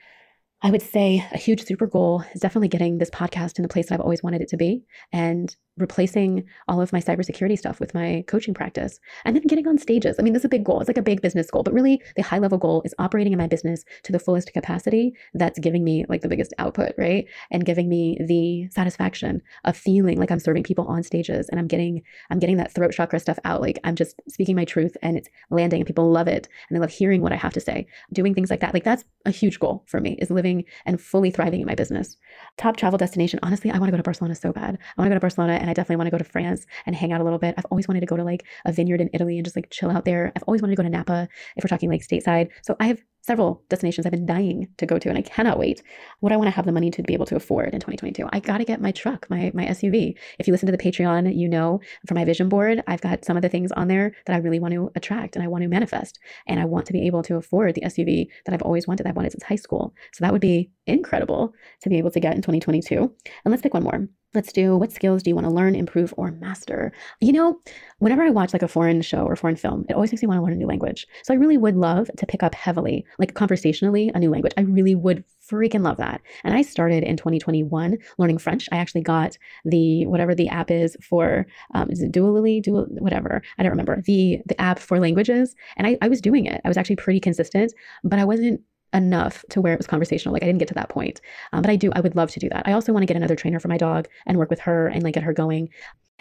I 0.62 0.70
would 0.70 0.82
say 0.82 1.26
a 1.32 1.36
huge 1.36 1.64
super 1.64 1.86
goal 1.86 2.24
is 2.34 2.40
definitely 2.40 2.68
getting 2.68 2.98
this 2.98 3.10
podcast 3.10 3.58
in 3.58 3.62
the 3.62 3.68
place 3.68 3.88
that 3.88 3.94
I've 3.94 4.00
always 4.00 4.22
wanted 4.22 4.40
it 4.40 4.48
to 4.48 4.56
be 4.56 4.84
and 5.12 5.54
replacing 5.76 6.44
all 6.68 6.80
of 6.80 6.92
my 6.92 7.00
cybersecurity 7.00 7.58
stuff 7.58 7.80
with 7.80 7.94
my 7.94 8.24
coaching 8.28 8.54
practice 8.54 9.00
and 9.24 9.34
then 9.34 9.42
getting 9.46 9.66
on 9.66 9.78
stages. 9.78 10.16
I 10.18 10.22
mean, 10.22 10.32
this 10.32 10.42
is 10.42 10.46
a 10.46 10.50
big 10.50 10.64
goal. 10.64 10.80
It's 10.80 10.88
like 10.88 10.98
a 10.98 11.02
big 11.02 11.20
business 11.20 11.50
goal, 11.50 11.62
but 11.62 11.74
really 11.74 12.00
the 12.16 12.22
high 12.22 12.38
level 12.38 12.58
goal 12.58 12.82
is 12.84 12.94
operating 12.98 13.32
in 13.32 13.38
my 13.38 13.46
business 13.46 13.84
to 14.04 14.12
the 14.12 14.18
fullest 14.18 14.52
capacity 14.52 15.12
that's 15.34 15.58
giving 15.58 15.82
me 15.82 16.04
like 16.08 16.20
the 16.20 16.28
biggest 16.28 16.54
output, 16.58 16.92
right? 16.96 17.26
And 17.50 17.64
giving 17.64 17.88
me 17.88 18.18
the 18.26 18.68
satisfaction 18.70 19.42
of 19.64 19.76
feeling 19.76 20.18
like 20.18 20.30
I'm 20.30 20.38
serving 20.38 20.62
people 20.62 20.86
on 20.86 21.02
stages 21.02 21.48
and 21.48 21.58
I'm 21.58 21.66
getting 21.66 22.02
I'm 22.30 22.38
getting 22.38 22.56
that 22.58 22.72
throat 22.72 22.92
chakra 22.92 23.18
stuff 23.18 23.38
out. 23.44 23.60
Like 23.60 23.80
I'm 23.84 23.96
just 23.96 24.20
speaking 24.28 24.56
my 24.56 24.64
truth 24.64 24.96
and 25.02 25.16
it's 25.16 25.28
landing 25.50 25.80
and 25.80 25.86
people 25.86 26.10
love 26.10 26.28
it 26.28 26.48
and 26.68 26.76
they 26.76 26.80
love 26.80 26.90
hearing 26.90 27.20
what 27.20 27.32
I 27.32 27.36
have 27.36 27.52
to 27.54 27.60
say. 27.60 27.86
Doing 28.12 28.34
things 28.34 28.50
like 28.50 28.60
that. 28.60 28.74
Like 28.74 28.84
that's 28.84 29.04
a 29.26 29.30
huge 29.30 29.58
goal 29.58 29.84
for 29.86 30.00
me 30.00 30.16
is 30.20 30.30
living 30.30 30.64
and 30.86 31.00
fully 31.00 31.30
thriving 31.30 31.60
in 31.60 31.66
my 31.66 31.74
business. 31.74 32.16
Top 32.56 32.76
travel 32.76 32.98
destination. 32.98 33.40
Honestly, 33.42 33.70
I 33.70 33.78
want 33.78 33.88
to 33.88 33.92
go 33.92 33.96
to 33.96 34.02
Barcelona 34.02 34.34
so 34.34 34.52
bad. 34.52 34.78
I 34.96 35.00
want 35.00 35.06
to 35.06 35.10
go 35.10 35.14
to 35.14 35.20
Barcelona 35.20 35.54
and 35.64 35.70
I 35.70 35.72
definitely 35.72 35.96
want 35.96 36.08
to 36.08 36.10
go 36.10 36.18
to 36.18 36.24
France 36.24 36.66
and 36.84 36.94
hang 36.94 37.10
out 37.10 37.22
a 37.22 37.24
little 37.24 37.38
bit. 37.38 37.54
I've 37.56 37.64
always 37.70 37.88
wanted 37.88 38.00
to 38.00 38.06
go 38.06 38.18
to 38.18 38.22
like 38.22 38.44
a 38.66 38.72
vineyard 38.72 39.00
in 39.00 39.08
Italy 39.14 39.38
and 39.38 39.46
just 39.46 39.56
like 39.56 39.70
chill 39.70 39.90
out 39.90 40.04
there. 40.04 40.30
I've 40.36 40.42
always 40.42 40.60
wanted 40.60 40.76
to 40.76 40.82
go 40.82 40.82
to 40.82 40.90
Napa 40.90 41.26
if 41.56 41.64
we're 41.64 41.68
talking 41.68 41.88
like 41.88 42.02
stateside. 42.02 42.50
So 42.62 42.76
I 42.78 42.88
have 42.88 43.02
several 43.24 43.62
destinations 43.70 44.04
I've 44.04 44.12
been 44.12 44.26
dying 44.26 44.68
to 44.76 44.84
go 44.84 44.98
to 44.98 45.08
and 45.08 45.16
I 45.16 45.22
cannot 45.22 45.58
wait. 45.58 45.82
What 46.20 46.30
I 46.30 46.36
want 46.36 46.48
to 46.48 46.54
have 46.54 46.66
the 46.66 46.72
money 46.72 46.90
to 46.90 47.02
be 47.02 47.14
able 47.14 47.24
to 47.26 47.36
afford 47.36 47.72
in 47.72 47.80
2022. 47.80 48.28
I 48.32 48.40
got 48.40 48.58
to 48.58 48.64
get 48.64 48.82
my 48.82 48.92
truck, 48.92 49.28
my 49.30 49.50
my 49.54 49.64
SUV. 49.64 50.14
If 50.38 50.46
you 50.46 50.52
listen 50.52 50.66
to 50.66 50.76
the 50.76 50.78
Patreon, 50.78 51.34
you 51.34 51.48
know 51.48 51.80
for 52.06 52.14
my 52.14 52.24
vision 52.24 52.50
board, 52.50 52.82
I've 52.86 53.00
got 53.00 53.24
some 53.24 53.36
of 53.36 53.42
the 53.42 53.48
things 53.48 53.72
on 53.72 53.88
there 53.88 54.14
that 54.26 54.36
I 54.36 54.40
really 54.40 54.60
want 54.60 54.74
to 54.74 54.90
attract 54.94 55.36
and 55.36 55.42
I 55.42 55.48
want 55.48 55.62
to 55.62 55.68
manifest. 55.68 56.18
And 56.46 56.60
I 56.60 56.66
want 56.66 56.84
to 56.86 56.92
be 56.92 57.06
able 57.06 57.22
to 57.22 57.36
afford 57.36 57.74
the 57.74 57.82
SUV 57.82 58.26
that 58.44 58.52
I've 58.52 58.62
always 58.62 58.86
wanted. 58.86 59.06
I've 59.06 59.16
wanted 59.16 59.32
since 59.32 59.44
high 59.44 59.56
school. 59.56 59.94
So 60.12 60.22
that 60.22 60.32
would 60.32 60.42
be 60.42 60.70
incredible 60.86 61.54
to 61.80 61.88
be 61.88 61.96
able 61.96 62.10
to 62.10 62.20
get 62.20 62.34
in 62.34 62.42
2022. 62.42 62.96
And 62.98 63.10
let's 63.50 63.62
pick 63.62 63.72
one 63.72 63.84
more. 63.84 64.06
Let's 64.34 64.52
do 64.52 64.76
what 64.76 64.90
skills 64.90 65.22
do 65.22 65.30
you 65.30 65.36
want 65.36 65.46
to 65.46 65.52
learn, 65.52 65.76
improve, 65.76 66.12
or 66.16 66.32
master? 66.32 66.92
You 67.20 67.32
know, 67.32 67.60
whenever 68.00 68.24
I 68.24 68.30
watch 68.30 68.52
like 68.52 68.62
a 68.62 68.68
foreign 68.68 69.00
show 69.00 69.24
or 69.24 69.36
foreign 69.36 69.54
film, 69.54 69.86
it 69.88 69.94
always 69.94 70.10
makes 70.10 70.22
me 70.22 70.26
want 70.26 70.38
to 70.38 70.42
learn 70.42 70.54
a 70.54 70.56
new 70.56 70.66
language. 70.66 71.06
So 71.22 71.32
I 71.32 71.36
really 71.36 71.56
would 71.56 71.76
love 71.76 72.10
to 72.16 72.26
pick 72.26 72.42
up 72.42 72.52
heavily, 72.52 73.06
like 73.18 73.34
conversationally, 73.34 74.10
a 74.14 74.18
new 74.18 74.30
language. 74.30 74.52
I 74.56 74.62
really 74.62 74.94
would 74.94 75.24
freaking 75.50 75.82
love 75.82 75.98
that. 75.98 76.20
And 76.42 76.54
I 76.54 76.62
started 76.62 77.02
in 77.02 77.16
2021 77.16 77.98
learning 78.18 78.38
French. 78.38 78.68
I 78.72 78.76
actually 78.76 79.02
got 79.02 79.36
the 79.64 80.06
whatever 80.06 80.34
the 80.34 80.48
app 80.48 80.70
is 80.70 80.96
for 81.02 81.46
um, 81.74 81.90
is 81.90 82.02
it 82.02 82.12
Duolingo, 82.12 82.62
Dual, 82.62 82.86
whatever 82.98 83.42
I 83.58 83.62
don't 83.62 83.70
remember 83.70 84.02
the 84.02 84.40
the 84.46 84.60
app 84.60 84.78
for 84.78 84.98
languages, 84.98 85.54
and 85.76 85.86
I, 85.86 85.98
I 86.02 86.08
was 86.08 86.20
doing 86.20 86.46
it. 86.46 86.60
I 86.64 86.68
was 86.68 86.76
actually 86.76 86.96
pretty 86.96 87.20
consistent, 87.20 87.72
but 88.02 88.18
I 88.18 88.24
wasn't 88.24 88.60
enough 88.94 89.44
to 89.50 89.60
where 89.60 89.72
it 89.72 89.78
was 89.78 89.86
conversational. 89.86 90.32
Like 90.32 90.42
I 90.42 90.46
didn't 90.46 90.60
get 90.60 90.68
to 90.68 90.74
that 90.74 90.88
point, 90.88 91.20
um, 91.52 91.62
but 91.62 91.70
I 91.70 91.76
do. 91.76 91.90
I 91.94 92.00
would 92.00 92.16
love 92.16 92.30
to 92.32 92.40
do 92.40 92.48
that. 92.50 92.66
I 92.66 92.72
also 92.72 92.92
want 92.92 93.02
to 93.02 93.06
get 93.06 93.16
another 93.16 93.36
trainer 93.36 93.60
for 93.60 93.68
my 93.68 93.76
dog 93.76 94.08
and 94.26 94.38
work 94.38 94.50
with 94.50 94.60
her 94.60 94.88
and 94.88 95.02
like 95.02 95.14
get 95.14 95.24
her 95.24 95.32
going. 95.32 95.68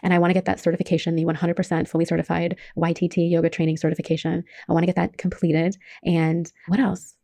And 0.02 0.14
I 0.14 0.20
want 0.20 0.32
to 0.32 0.34
get 0.34 0.46
that 0.46 0.60
certification, 0.60 1.16
the 1.16 1.24
100% 1.24 1.88
fully 1.88 2.04
certified 2.04 2.58
YTT 2.78 3.32
yoga 3.32 3.50
training 3.50 3.78
certification. 3.78 4.44
I 4.68 4.74
want 4.74 4.84
to 4.84 4.88
get 4.88 4.98
that 4.98 5.18
completed. 5.18 5.78
And 6.04 6.52
what 6.68 6.80
else? 6.80 7.16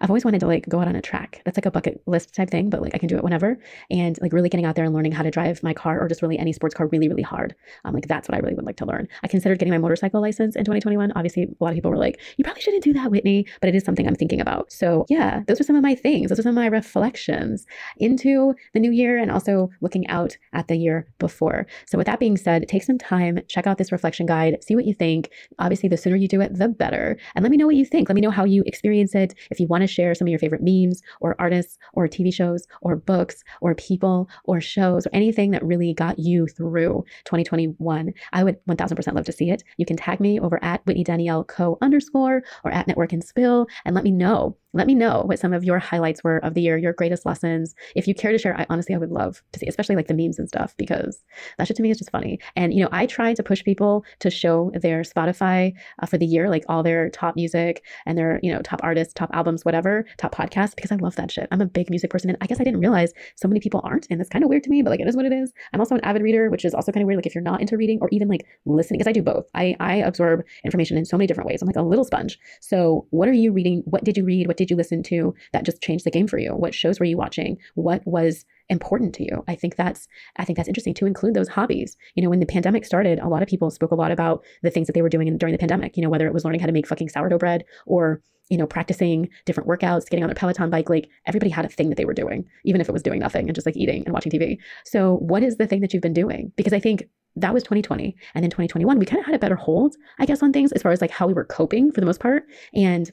I've 0.00 0.10
always 0.10 0.24
wanted 0.24 0.40
to 0.40 0.46
like 0.46 0.68
go 0.68 0.80
out 0.80 0.88
on 0.88 0.96
a 0.96 1.02
track. 1.02 1.42
That's 1.44 1.56
like 1.56 1.66
a 1.66 1.70
bucket 1.70 2.02
list 2.06 2.34
type 2.34 2.50
thing, 2.50 2.70
but 2.70 2.82
like 2.82 2.94
I 2.94 2.98
can 2.98 3.08
do 3.08 3.16
it 3.16 3.24
whenever. 3.24 3.58
And 3.90 4.18
like 4.20 4.32
really 4.32 4.48
getting 4.48 4.66
out 4.66 4.76
there 4.76 4.84
and 4.84 4.94
learning 4.94 5.12
how 5.12 5.22
to 5.22 5.30
drive 5.30 5.62
my 5.62 5.74
car 5.74 6.00
or 6.00 6.08
just 6.08 6.22
really 6.22 6.38
any 6.38 6.52
sports 6.52 6.74
car 6.74 6.86
really, 6.88 7.08
really 7.08 7.22
hard. 7.22 7.54
Um, 7.84 7.94
like 7.94 8.08
that's 8.08 8.28
what 8.28 8.36
I 8.36 8.38
really 8.40 8.54
would 8.54 8.66
like 8.66 8.76
to 8.76 8.86
learn. 8.86 9.08
I 9.22 9.28
considered 9.28 9.58
getting 9.58 9.72
my 9.72 9.78
motorcycle 9.78 10.20
license 10.20 10.56
in 10.56 10.64
2021. 10.64 11.12
Obviously, 11.14 11.44
a 11.44 11.64
lot 11.64 11.70
of 11.70 11.74
people 11.74 11.90
were 11.90 11.96
like, 11.96 12.20
you 12.36 12.44
probably 12.44 12.62
shouldn't 12.62 12.84
do 12.84 12.92
that, 12.94 13.10
Whitney, 13.10 13.46
but 13.60 13.68
it 13.68 13.74
is 13.74 13.84
something 13.84 14.06
I'm 14.06 14.14
thinking 14.14 14.40
about. 14.40 14.72
So 14.72 15.06
yeah, 15.08 15.42
those 15.46 15.60
are 15.60 15.64
some 15.64 15.76
of 15.76 15.82
my 15.82 15.94
things. 15.94 16.30
Those 16.30 16.38
are 16.38 16.42
some 16.42 16.50
of 16.50 16.56
my 16.56 16.66
reflections 16.66 17.66
into 17.98 18.54
the 18.74 18.80
new 18.80 18.90
year 18.90 19.18
and 19.18 19.30
also 19.30 19.70
looking 19.80 20.06
out 20.08 20.36
at 20.52 20.68
the 20.68 20.76
year 20.76 21.06
before. 21.18 21.66
So 21.86 21.98
with 21.98 22.06
that 22.06 22.20
being 22.20 22.36
said, 22.36 22.68
take 22.68 22.82
some 22.82 22.98
time, 22.98 23.40
check 23.48 23.66
out 23.66 23.78
this 23.78 23.92
reflection 23.92 24.26
guide, 24.26 24.62
see 24.62 24.74
what 24.74 24.84
you 24.84 24.94
think. 24.94 25.30
Obviously, 25.58 25.88
the 25.88 25.96
sooner 25.96 26.16
you 26.16 26.28
do 26.28 26.40
it, 26.40 26.56
the 26.56 26.68
better. 26.68 27.18
And 27.34 27.42
let 27.42 27.50
me 27.50 27.56
know 27.56 27.66
what 27.66 27.76
you 27.76 27.84
think. 27.84 28.08
Let 28.08 28.14
me 28.14 28.20
know 28.20 28.30
how 28.30 28.44
you 28.44 28.62
experience 28.66 29.14
it. 29.14 29.34
If 29.50 29.60
you 29.60 29.66
want 29.66 29.79
want 29.80 29.88
to 29.88 29.94
share 29.94 30.14
some 30.14 30.26
of 30.26 30.30
your 30.30 30.38
favorite 30.38 30.62
memes 30.62 31.02
or 31.20 31.34
artists 31.38 31.78
or 31.94 32.06
TV 32.06 32.32
shows 32.32 32.66
or 32.82 32.96
books 32.96 33.42
or 33.60 33.74
people 33.74 34.28
or 34.44 34.60
shows 34.60 35.06
or 35.06 35.10
anything 35.12 35.50
that 35.52 35.64
really 35.64 35.94
got 35.94 36.18
you 36.18 36.46
through 36.46 37.04
2021, 37.24 38.12
I 38.32 38.44
would 38.44 38.58
1000% 38.66 39.14
love 39.14 39.24
to 39.24 39.32
see 39.32 39.50
it. 39.50 39.62
You 39.78 39.86
can 39.86 39.96
tag 39.96 40.20
me 40.20 40.38
over 40.38 40.62
at 40.62 40.84
Whitney 40.86 41.04
Danielle 41.04 41.44
Co 41.44 41.78
underscore 41.80 42.42
or 42.64 42.70
at 42.70 42.86
Network 42.86 43.12
and 43.12 43.24
Spill 43.24 43.66
and 43.84 43.94
let 43.94 44.04
me 44.04 44.10
know 44.10 44.56
let 44.72 44.86
me 44.86 44.94
know 44.94 45.22
what 45.26 45.38
some 45.38 45.52
of 45.52 45.64
your 45.64 45.78
highlights 45.78 46.22
were 46.22 46.38
of 46.38 46.54
the 46.54 46.62
year, 46.62 46.78
your 46.78 46.92
greatest 46.92 47.26
lessons. 47.26 47.74
If 47.96 48.06
you 48.06 48.14
care 48.14 48.32
to 48.32 48.38
share, 48.38 48.58
I 48.58 48.66
honestly 48.68 48.94
I 48.94 48.98
would 48.98 49.10
love 49.10 49.42
to 49.52 49.58
see, 49.58 49.66
especially 49.66 49.96
like 49.96 50.06
the 50.06 50.14
memes 50.14 50.38
and 50.38 50.48
stuff, 50.48 50.74
because 50.76 51.22
that 51.58 51.66
shit 51.66 51.76
to 51.76 51.82
me 51.82 51.90
is 51.90 51.98
just 51.98 52.10
funny. 52.10 52.38
And 52.56 52.72
you 52.72 52.82
know, 52.82 52.88
I 52.92 53.06
try 53.06 53.34
to 53.34 53.42
push 53.42 53.64
people 53.64 54.04
to 54.20 54.30
show 54.30 54.70
their 54.74 55.02
Spotify 55.02 55.72
uh, 56.00 56.06
for 56.06 56.18
the 56.18 56.26
year, 56.26 56.48
like 56.48 56.64
all 56.68 56.82
their 56.82 57.10
top 57.10 57.36
music 57.36 57.84
and 58.06 58.16
their 58.16 58.38
you 58.42 58.52
know 58.52 58.60
top 58.62 58.80
artists, 58.82 59.12
top 59.12 59.30
albums, 59.32 59.64
whatever, 59.64 60.06
top 60.18 60.34
podcasts, 60.34 60.76
because 60.76 60.92
I 60.92 60.96
love 60.96 61.16
that 61.16 61.30
shit. 61.30 61.48
I'm 61.50 61.60
a 61.60 61.66
big 61.66 61.90
music 61.90 62.10
person, 62.10 62.30
and 62.30 62.38
I 62.40 62.46
guess 62.46 62.60
I 62.60 62.64
didn't 62.64 62.80
realize 62.80 63.12
so 63.36 63.48
many 63.48 63.60
people 63.60 63.80
aren't, 63.84 64.06
and 64.10 64.20
that's 64.20 64.30
kind 64.30 64.44
of 64.44 64.50
weird 64.50 64.64
to 64.64 64.70
me, 64.70 64.82
but 64.82 64.90
like 64.90 65.00
it 65.00 65.08
is 65.08 65.16
what 65.16 65.26
it 65.26 65.32
is. 65.32 65.52
I'm 65.72 65.80
also 65.80 65.96
an 65.96 66.04
avid 66.04 66.22
reader, 66.22 66.48
which 66.50 66.64
is 66.64 66.74
also 66.74 66.92
kind 66.92 67.02
of 67.02 67.06
weird. 67.08 67.18
Like 67.18 67.26
if 67.26 67.34
you're 67.34 67.42
not 67.42 67.60
into 67.60 67.76
reading 67.76 67.98
or 68.00 68.08
even 68.12 68.28
like 68.28 68.46
listening, 68.66 68.98
because 68.98 69.10
I 69.10 69.12
do 69.12 69.22
both. 69.22 69.46
I 69.54 69.74
I 69.80 69.96
absorb 69.96 70.42
information 70.64 70.96
in 70.96 71.04
so 71.04 71.16
many 71.16 71.26
different 71.26 71.48
ways. 71.48 71.60
I'm 71.60 71.66
like 71.66 71.76
a 71.76 71.82
little 71.82 72.04
sponge. 72.04 72.38
So 72.60 73.06
what 73.10 73.28
are 73.28 73.32
you 73.32 73.52
reading? 73.52 73.82
What 73.86 74.04
did 74.04 74.16
you 74.16 74.24
read? 74.24 74.46
What 74.46 74.59
did 74.60 74.70
you 74.70 74.76
listen 74.76 75.02
to? 75.04 75.34
that 75.52 75.64
just 75.64 75.80
changed 75.80 76.04
the 76.04 76.10
game 76.10 76.26
for 76.26 76.38
you? 76.38 76.50
What 76.54 76.74
shows 76.74 77.00
were 77.00 77.06
you 77.06 77.16
watching? 77.16 77.56
What 77.74 78.02
was 78.06 78.44
important 78.68 79.14
to 79.14 79.24
you? 79.24 79.42
I 79.48 79.54
think 79.54 79.76
that's 79.76 80.06
I 80.36 80.44
think 80.44 80.58
that's 80.58 80.68
interesting 80.68 80.92
to 80.94 81.06
include 81.06 81.32
those 81.32 81.48
hobbies. 81.48 81.96
You 82.14 82.22
know, 82.22 82.28
when 82.28 82.40
the 82.40 82.46
pandemic 82.46 82.84
started, 82.84 83.18
a 83.18 83.28
lot 83.28 83.42
of 83.42 83.48
people 83.48 83.70
spoke 83.70 83.90
a 83.90 83.94
lot 83.94 84.12
about 84.12 84.44
the 84.62 84.70
things 84.70 84.86
that 84.86 84.92
they 84.92 85.00
were 85.00 85.08
doing 85.08 85.28
in, 85.28 85.38
during 85.38 85.52
the 85.52 85.58
pandemic. 85.58 85.96
You 85.96 86.02
know, 86.02 86.10
whether 86.10 86.26
it 86.26 86.34
was 86.34 86.44
learning 86.44 86.60
how 86.60 86.66
to 86.66 86.72
make 86.72 86.86
fucking 86.86 87.08
sourdough 87.08 87.38
bread 87.38 87.64
or 87.86 88.20
you 88.50 88.56
know, 88.58 88.66
practicing 88.66 89.28
different 89.46 89.68
workouts, 89.68 90.10
getting 90.10 90.24
on 90.24 90.28
their 90.28 90.34
Peloton 90.34 90.70
bike, 90.70 90.90
like 90.90 91.08
everybody 91.24 91.50
had 91.50 91.64
a 91.64 91.68
thing 91.68 91.88
that 91.88 91.94
they 91.94 92.04
were 92.04 92.12
doing, 92.12 92.44
even 92.64 92.80
if 92.80 92.88
it 92.88 92.92
was 92.92 93.02
doing 93.02 93.20
nothing 93.20 93.46
and 93.46 93.54
just 93.54 93.64
like 93.64 93.76
eating 93.76 94.02
and 94.04 94.12
watching 94.12 94.32
TV. 94.32 94.58
So, 94.84 95.18
what 95.18 95.44
is 95.44 95.56
the 95.56 95.68
thing 95.68 95.80
that 95.80 95.94
you've 95.94 96.02
been 96.02 96.12
doing? 96.12 96.52
Because 96.56 96.72
I 96.72 96.80
think 96.80 97.04
that 97.36 97.54
was 97.54 97.62
2020. 97.62 98.16
And 98.34 98.42
then 98.42 98.50
2021, 98.50 98.98
we 98.98 99.06
kind 99.06 99.20
of 99.20 99.26
had 99.26 99.34
a 99.34 99.38
better 99.38 99.56
hold, 99.56 99.96
I 100.18 100.26
guess, 100.26 100.42
on 100.42 100.52
things 100.52 100.72
as 100.72 100.82
far 100.82 100.92
as 100.92 101.00
like 101.00 101.10
how 101.10 101.26
we 101.26 101.32
were 101.32 101.44
coping 101.44 101.92
for 101.92 102.00
the 102.00 102.06
most 102.06 102.20
part. 102.20 102.44
And 102.74 103.10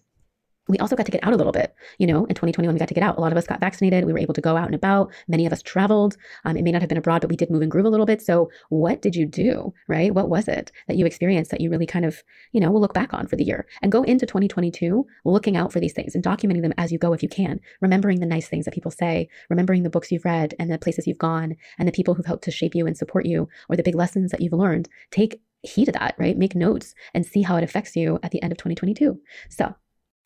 we 0.68 0.78
also 0.80 0.96
got 0.96 1.06
to 1.06 1.12
get 1.12 1.24
out 1.24 1.34
a 1.34 1.38
little 1.38 1.52
bit. 1.52 1.76
You 1.98 2.08
know, 2.08 2.26
in 2.26 2.36
2021, 2.36 2.74
we 2.74 2.80
got 2.80 2.88
to 2.88 2.94
get 2.94 3.04
out. 3.04 3.18
A 3.18 3.22
lot 3.22 3.32
of 3.32 3.38
us 3.38 3.48
got 3.48 3.60
vaccinated. 3.60 4.06
We 4.06 4.14
were 4.14 4.20
able 4.20 4.34
to 4.34 4.42
go 4.42 4.58
out 4.58 4.66
and 4.66 4.76
about. 4.76 5.12
Many 5.28 5.46
of 5.46 5.54
us 5.54 5.62
traveled. 5.62 6.18
Um, 6.46 6.58
it 6.58 6.64
may 6.64 6.72
not 6.72 6.82
have 6.82 6.90
been 6.90 6.98
abroad, 6.98 7.22
but 7.22 7.30
we 7.30 7.36
did 7.36 7.50
move 7.50 7.62
and 7.62 7.72
groove 7.72 7.86
a 7.86 7.90
little 7.90 8.06
bit. 8.06 8.22
So, 8.22 8.50
what 8.70 9.02
did 9.02 9.16
you 9.16 9.26
do, 9.26 9.74
right? 9.88 10.14
What 10.14 10.30
was 10.30 10.48
it 10.48 10.72
that 10.88 10.98
you 10.98 11.06
experienced 11.06 11.52
that 11.52 11.62
you 11.62 11.70
really 11.70 11.86
kind 11.86 12.06
of, 12.06 12.24
you 12.52 12.60
know, 12.60 12.72
will 12.72 12.82
look 12.82 12.94
back 12.94 13.14
on 13.14 13.28
for 13.28 13.36
the 13.36 13.44
year 13.44 13.68
and 13.82 13.92
go 13.92 14.04
into 14.04 14.26
2022 14.26 15.06
looking 15.26 15.58
out 15.58 15.72
for 15.72 15.80
these 15.80 15.94
things 15.94 16.16
and 16.16 16.24
documenting 16.24 16.62
them 16.62 16.74
as 16.78 16.92
you 16.92 16.98
go 16.98 17.14
if 17.14 17.24
you 17.24 17.30
can, 17.30 17.60
remembering 17.82 18.20
the 18.20 18.26
nice 18.26 18.48
things 18.48 18.66
that 18.66 18.74
people 18.74 18.92
say, 18.92 19.30
remembering 19.50 19.84
the 19.84 19.90
books 19.90 20.12
you've 20.12 20.26
read 20.26 20.54
and 20.60 20.72
the 20.72 20.78
places 20.78 21.08
you've 21.08 21.18
gone 21.18 21.56
and 21.78 21.88
the 21.88 21.92
people 21.92 22.14
who've 22.14 22.26
helped 22.26 22.44
to 22.44 22.52
shape 22.52 22.76
you 22.76 22.86
and 22.86 22.98
support 22.98 23.26
you 23.26 23.48
or 23.70 23.76
the 23.76 23.84
big 23.84 23.96
lessons 23.96 24.32
that 24.32 24.42
you've 24.42 24.54
learned. 24.54 24.90
Take 25.12 25.42
heed 25.62 25.88
of 25.90 25.94
that, 25.94 26.16
right? 26.18 26.38
Make 26.38 26.56
notes 26.56 26.94
and 27.14 27.26
see 27.26 27.42
how 27.42 27.58
it 27.58 27.64
affects 27.64 27.96
you 27.96 28.20
at 28.24 28.32
the 28.32 28.42
end 28.42 28.52
of 28.52 28.58
2022. 28.58 29.20
So, 29.50 29.76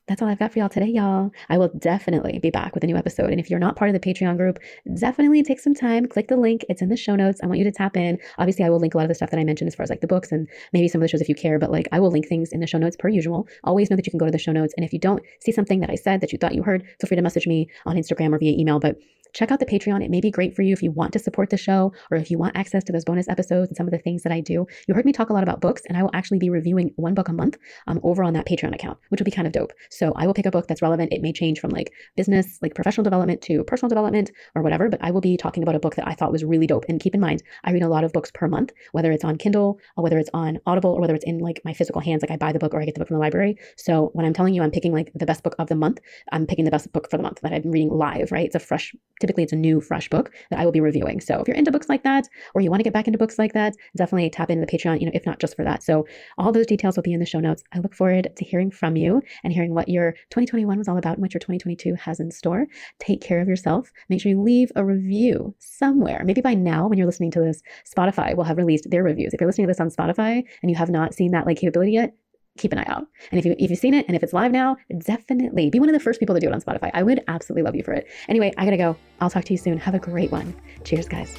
that's 0.08 0.22
all 0.22 0.28
I've 0.28 0.40
got 0.40 0.52
for 0.52 0.60
y'all 0.60 0.70
today, 0.70 0.88
y'all. 0.88 1.32
I 1.50 1.58
will 1.58 1.70
definitely 1.78 2.40
be 2.40 2.50
back 2.50 2.74
with 2.74 2.84
a 2.84 2.88
new 2.88 2.98
episode. 2.98 3.30
And 3.30 3.40
if 3.40 3.50
you're 3.50 3.60
not 3.60 3.76
part 3.76 3.90
of 3.90 3.94
the 3.94 4.00
Patreon 4.00 4.38
group, 4.38 4.60
definitely 4.96 5.44
take 5.44 5.60
some 5.60 5.74
time, 5.74 6.08
click 6.08 6.28
the 6.28 6.38
link. 6.38 6.66
It's 6.70 6.82
in 6.82 6.90
the 6.90 6.98
show 6.98 7.16
notes. 7.16 7.40
I 7.44 7.48
want 7.48 7.60
you 7.60 7.64
to 7.66 7.72
tap 7.72 7.96
in. 7.96 8.18
Obviously, 8.38 8.66
I 8.66 8.70
will 8.70 8.80
link 8.80 8.94
a 8.94 8.98
lot 8.98 9.04
of 9.04 9.10
the 9.10 9.16
stuff 9.16 9.30
that 9.30 9.40
I 9.40 9.44
mentioned 9.44 9.68
as 9.68 9.76
far 9.76 9.84
as 9.84 9.90
like 9.90 10.02
the 10.02 10.08
books 10.08 10.32
and 10.32 10.48
maybe 10.74 10.88
some 10.88 11.02
of 11.02 11.04
the 11.04 11.08
shows 11.08 11.22
if 11.22 11.30
you 11.30 11.36
care, 11.36 11.60
but 11.60 11.72
like 11.72 11.88
I 11.92 12.00
will 12.00 12.12
link 12.12 12.28
things 12.28 12.52
in 12.52 12.60
the 12.60 12.68
show 12.68 12.78
notes 12.78 12.98
per 12.98 13.10
usual. 13.10 13.48
Always 13.64 13.90
know 13.90 13.96
that 13.96 14.06
you 14.06 14.12
can 14.12 14.18
go 14.18 14.26
to 14.26 14.32
the 14.32 14.40
show 14.40 14.52
notes. 14.52 14.74
And 14.76 14.86
if 14.86 14.92
you 14.92 15.00
don't 15.00 15.24
see 15.40 15.52
something 15.52 15.80
that 15.82 15.90
I 15.90 15.96
said 15.96 16.22
that 16.22 16.32
you 16.32 16.38
thought 16.38 16.56
you 16.56 16.64
heard, 16.64 16.84
feel 17.00 17.08
free 17.08 17.18
to 17.18 17.24
message 17.24 17.48
me 17.48 17.70
on 17.86 17.96
Instagram 17.96 18.34
or 18.34 18.40
via 18.40 18.58
email. 18.58 18.80
But 18.80 18.98
check 19.34 19.52
out 19.52 19.60
the 19.60 19.66
Patreon. 19.66 20.04
It 20.04 20.12
may 20.12 20.22
be 20.22 20.32
great 20.32 20.56
for 20.56 20.62
you 20.62 20.74
if 20.74 20.84
you 20.84 20.92
want 20.92 21.14
to 21.14 21.20
support 21.20 21.50
the 21.50 21.58
show 21.58 21.94
or 22.10 22.18
if 22.18 22.30
you 22.30 22.38
want 22.38 22.56
access 22.56 22.84
to 22.86 22.92
those 22.92 23.06
bonus 23.06 23.30
episodes 23.30 23.70
and 23.70 23.78
some 23.78 23.88
of 23.88 23.92
the 23.92 23.98
things 23.98 24.24
that 24.24 24.32
I 24.32 24.42
do. 24.42 24.68
You 24.88 24.94
heard 24.94 25.06
me 25.06 25.14
talk 25.14 25.30
a 25.30 25.34
lot 25.34 25.44
about 25.44 25.62
books, 25.62 25.84
and 25.88 25.98
I 25.98 26.04
will 26.04 26.12
actually 26.14 26.40
be 26.40 26.50
reviewing 26.50 26.92
one 26.96 27.14
book 27.14 27.30
a 27.30 27.34
month 27.34 27.58
um, 27.88 28.00
over 28.04 28.24
on 28.24 28.34
that 28.34 28.46
Patreon 28.46 28.74
account, 28.74 28.98
which 29.10 29.20
will 29.20 29.26
be 29.26 29.32
kind 29.32 29.48
of 29.48 29.54
dope. 29.54 29.74
So 29.90 30.01
I 30.16 30.26
will 30.26 30.34
pick 30.34 30.46
a 30.46 30.52
book 30.52 30.68
that's 30.68 30.82
relevant. 30.82 31.14
It 31.14 31.22
may 31.22 31.32
change 31.32 31.60
from 31.60 31.72
like 31.72 31.94
business, 32.16 32.60
like 32.62 32.76
professional 32.76 33.04
development 33.04 33.42
to 33.44 33.64
personal 33.64 33.90
development 33.90 34.32
or 34.56 34.62
whatever, 34.62 34.90
but 34.90 35.04
I 35.04 35.12
will 35.12 35.22
be 35.22 35.38
talking 35.38 35.64
about 35.64 35.76
a 35.76 35.80
book 35.80 35.96
that 35.96 36.08
I 36.08 36.14
thought 36.14 36.32
was 36.32 36.44
really 36.44 36.68
dope. 36.68 36.86
And 36.90 37.00
keep 37.00 37.16
in 37.16 37.22
mind, 37.22 37.44
I 37.64 37.72
read 37.72 37.84
a 37.84 37.88
lot 37.88 38.04
of 38.04 38.14
books 38.14 38.32
per 38.34 38.48
month, 38.48 38.72
whether 38.92 39.12
it's 39.12 39.24
on 39.24 39.38
Kindle 39.38 39.80
or 39.96 40.04
whether 40.04 40.18
it's 40.18 40.30
on 40.34 40.60
Audible 40.66 40.92
or 40.92 41.02
whether 41.02 41.16
it's 41.16 41.26
in 41.26 41.40
like 41.40 41.62
my 41.64 41.74
physical 41.74 42.02
hands, 42.02 42.22
like 42.22 42.32
I 42.32 42.38
buy 42.38 42.52
the 42.52 42.60
book 42.60 42.74
or 42.74 42.82
I 42.82 42.86
get 42.86 42.96
the 42.96 43.00
book 43.00 43.08
from 43.08 43.16
the 43.16 43.22
library. 43.22 43.58
So 43.78 44.10
when 44.14 44.26
I'm 44.26 44.34
telling 44.34 44.54
you 44.54 44.64
I'm 44.64 44.72
picking 44.72 44.94
like 44.94 45.12
the 45.16 45.26
best 45.26 45.44
book 45.44 45.56
of 45.60 45.68
the 45.68 45.76
month, 45.76 46.00
I'm 46.32 46.46
picking 46.46 46.66
the 46.66 46.72
best 46.72 46.92
book 46.92 47.10
for 47.10 47.18
the 47.18 47.24
month 47.24 47.42
that 47.42 47.54
I'm 47.54 47.70
reading 47.70 47.90
live, 47.90 48.32
right? 48.32 48.46
It's 48.46 48.56
a 48.56 48.60
fresh, 48.60 48.96
typically 49.20 49.44
it's 49.44 49.54
a 49.54 49.58
new, 49.58 49.82
fresh 49.82 50.10
book 50.10 50.32
that 50.50 50.60
I 50.60 50.66
will 50.66 50.72
be 50.72 50.82
reviewing. 50.82 51.20
So 51.22 51.40
if 51.40 51.48
you're 51.48 51.58
into 51.58 51.72
books 51.72 51.90
like 51.90 52.04
that, 52.04 52.28
or 52.54 52.62
you 52.62 52.70
want 52.70 52.80
to 52.80 52.84
get 52.84 52.94
back 52.94 53.08
into 53.08 53.20
books 53.20 53.38
like 53.38 53.54
that, 53.54 53.76
definitely 53.96 54.30
tap 54.30 54.50
into 54.50 54.66
the 54.66 54.72
Patreon, 54.72 55.00
you 55.00 55.06
know, 55.06 55.12
if 55.14 55.26
not 55.26 55.40
just 55.40 55.56
for 55.56 55.64
that. 55.64 55.84
So 55.84 56.06
all 56.38 56.52
those 56.52 56.66
details 56.66 56.96
will 56.96 57.04
be 57.04 57.14
in 57.14 57.20
the 57.20 57.26
show 57.26 57.40
notes. 57.40 57.64
I 57.74 57.80
look 57.80 57.96
forward 57.96 58.30
to 58.36 58.46
hearing 58.46 58.72
from 58.72 58.96
you 58.96 59.22
and 59.44 59.54
hearing 59.54 59.74
what 59.82 59.90
your 59.90 60.12
2021 60.30 60.78
was 60.78 60.88
all 60.88 60.98
about 60.98 61.14
and 61.14 61.24
what 61.24 61.34
your 61.34 61.40
2022 61.40 61.96
has 61.96 62.20
in 62.20 62.30
store. 62.30 62.68
Take 63.00 63.20
care 63.20 63.42
of 63.42 63.48
yourself. 63.48 63.92
Make 64.10 64.22
sure 64.22 64.30
you 64.30 64.40
leave 64.40 64.72
a 64.76 64.86
review 64.86 65.56
somewhere. 65.58 66.22
Maybe 66.24 66.40
by 66.40 66.54
now, 66.54 66.88
when 66.88 67.00
you're 67.00 67.08
listening 67.08 67.32
to 67.32 67.40
this, 67.40 67.64
Spotify 67.84 68.36
will 68.36 68.44
have 68.44 68.58
released 68.58 68.92
their 68.92 69.04
reviews. 69.04 69.34
If 69.34 69.42
you're 69.42 69.48
listening 69.48 69.66
to 69.66 69.72
this 69.72 69.80
on 69.80 69.90
Spotify 69.90 70.44
and 70.62 70.70
you 70.70 70.78
have 70.78 70.92
not 70.92 71.16
seen 71.16 71.32
that 71.32 71.48
like 71.48 71.58
capability 71.58 71.94
yet, 71.94 72.14
keep 72.60 72.74
an 72.74 72.78
eye 72.78 72.86
out. 72.88 73.08
And 73.32 73.40
if 73.40 73.46
you 73.46 73.56
if 73.58 73.72
you've 73.72 73.80
seen 73.80 73.96
it 73.96 74.06
and 74.08 74.16
if 74.16 74.22
it's 74.22 74.34
live 74.34 74.52
now, 74.52 74.78
definitely 75.00 75.72
be 75.72 75.80
one 75.80 75.90
of 75.90 75.94
the 75.94 76.00
first 76.00 76.20
people 76.20 76.36
to 76.36 76.42
do 76.42 76.48
it 76.48 76.54
on 76.54 76.62
Spotify. 76.62 76.92
I 76.94 77.02
would 77.02 77.24
absolutely 77.28 77.64
love 77.64 77.76
you 77.76 77.84
for 77.84 77.94
it. 77.94 78.08
Anyway, 78.30 78.54
I 78.58 78.66
gotta 78.66 78.78
go. 78.78 78.96
I'll 79.20 79.32
talk 79.32 79.46
to 79.46 79.54
you 79.54 79.58
soon. 79.58 79.80
Have 79.80 79.96
a 79.96 80.00
great 80.00 80.32
one. 80.32 80.54
Cheers, 80.84 81.08
guys. 81.08 81.36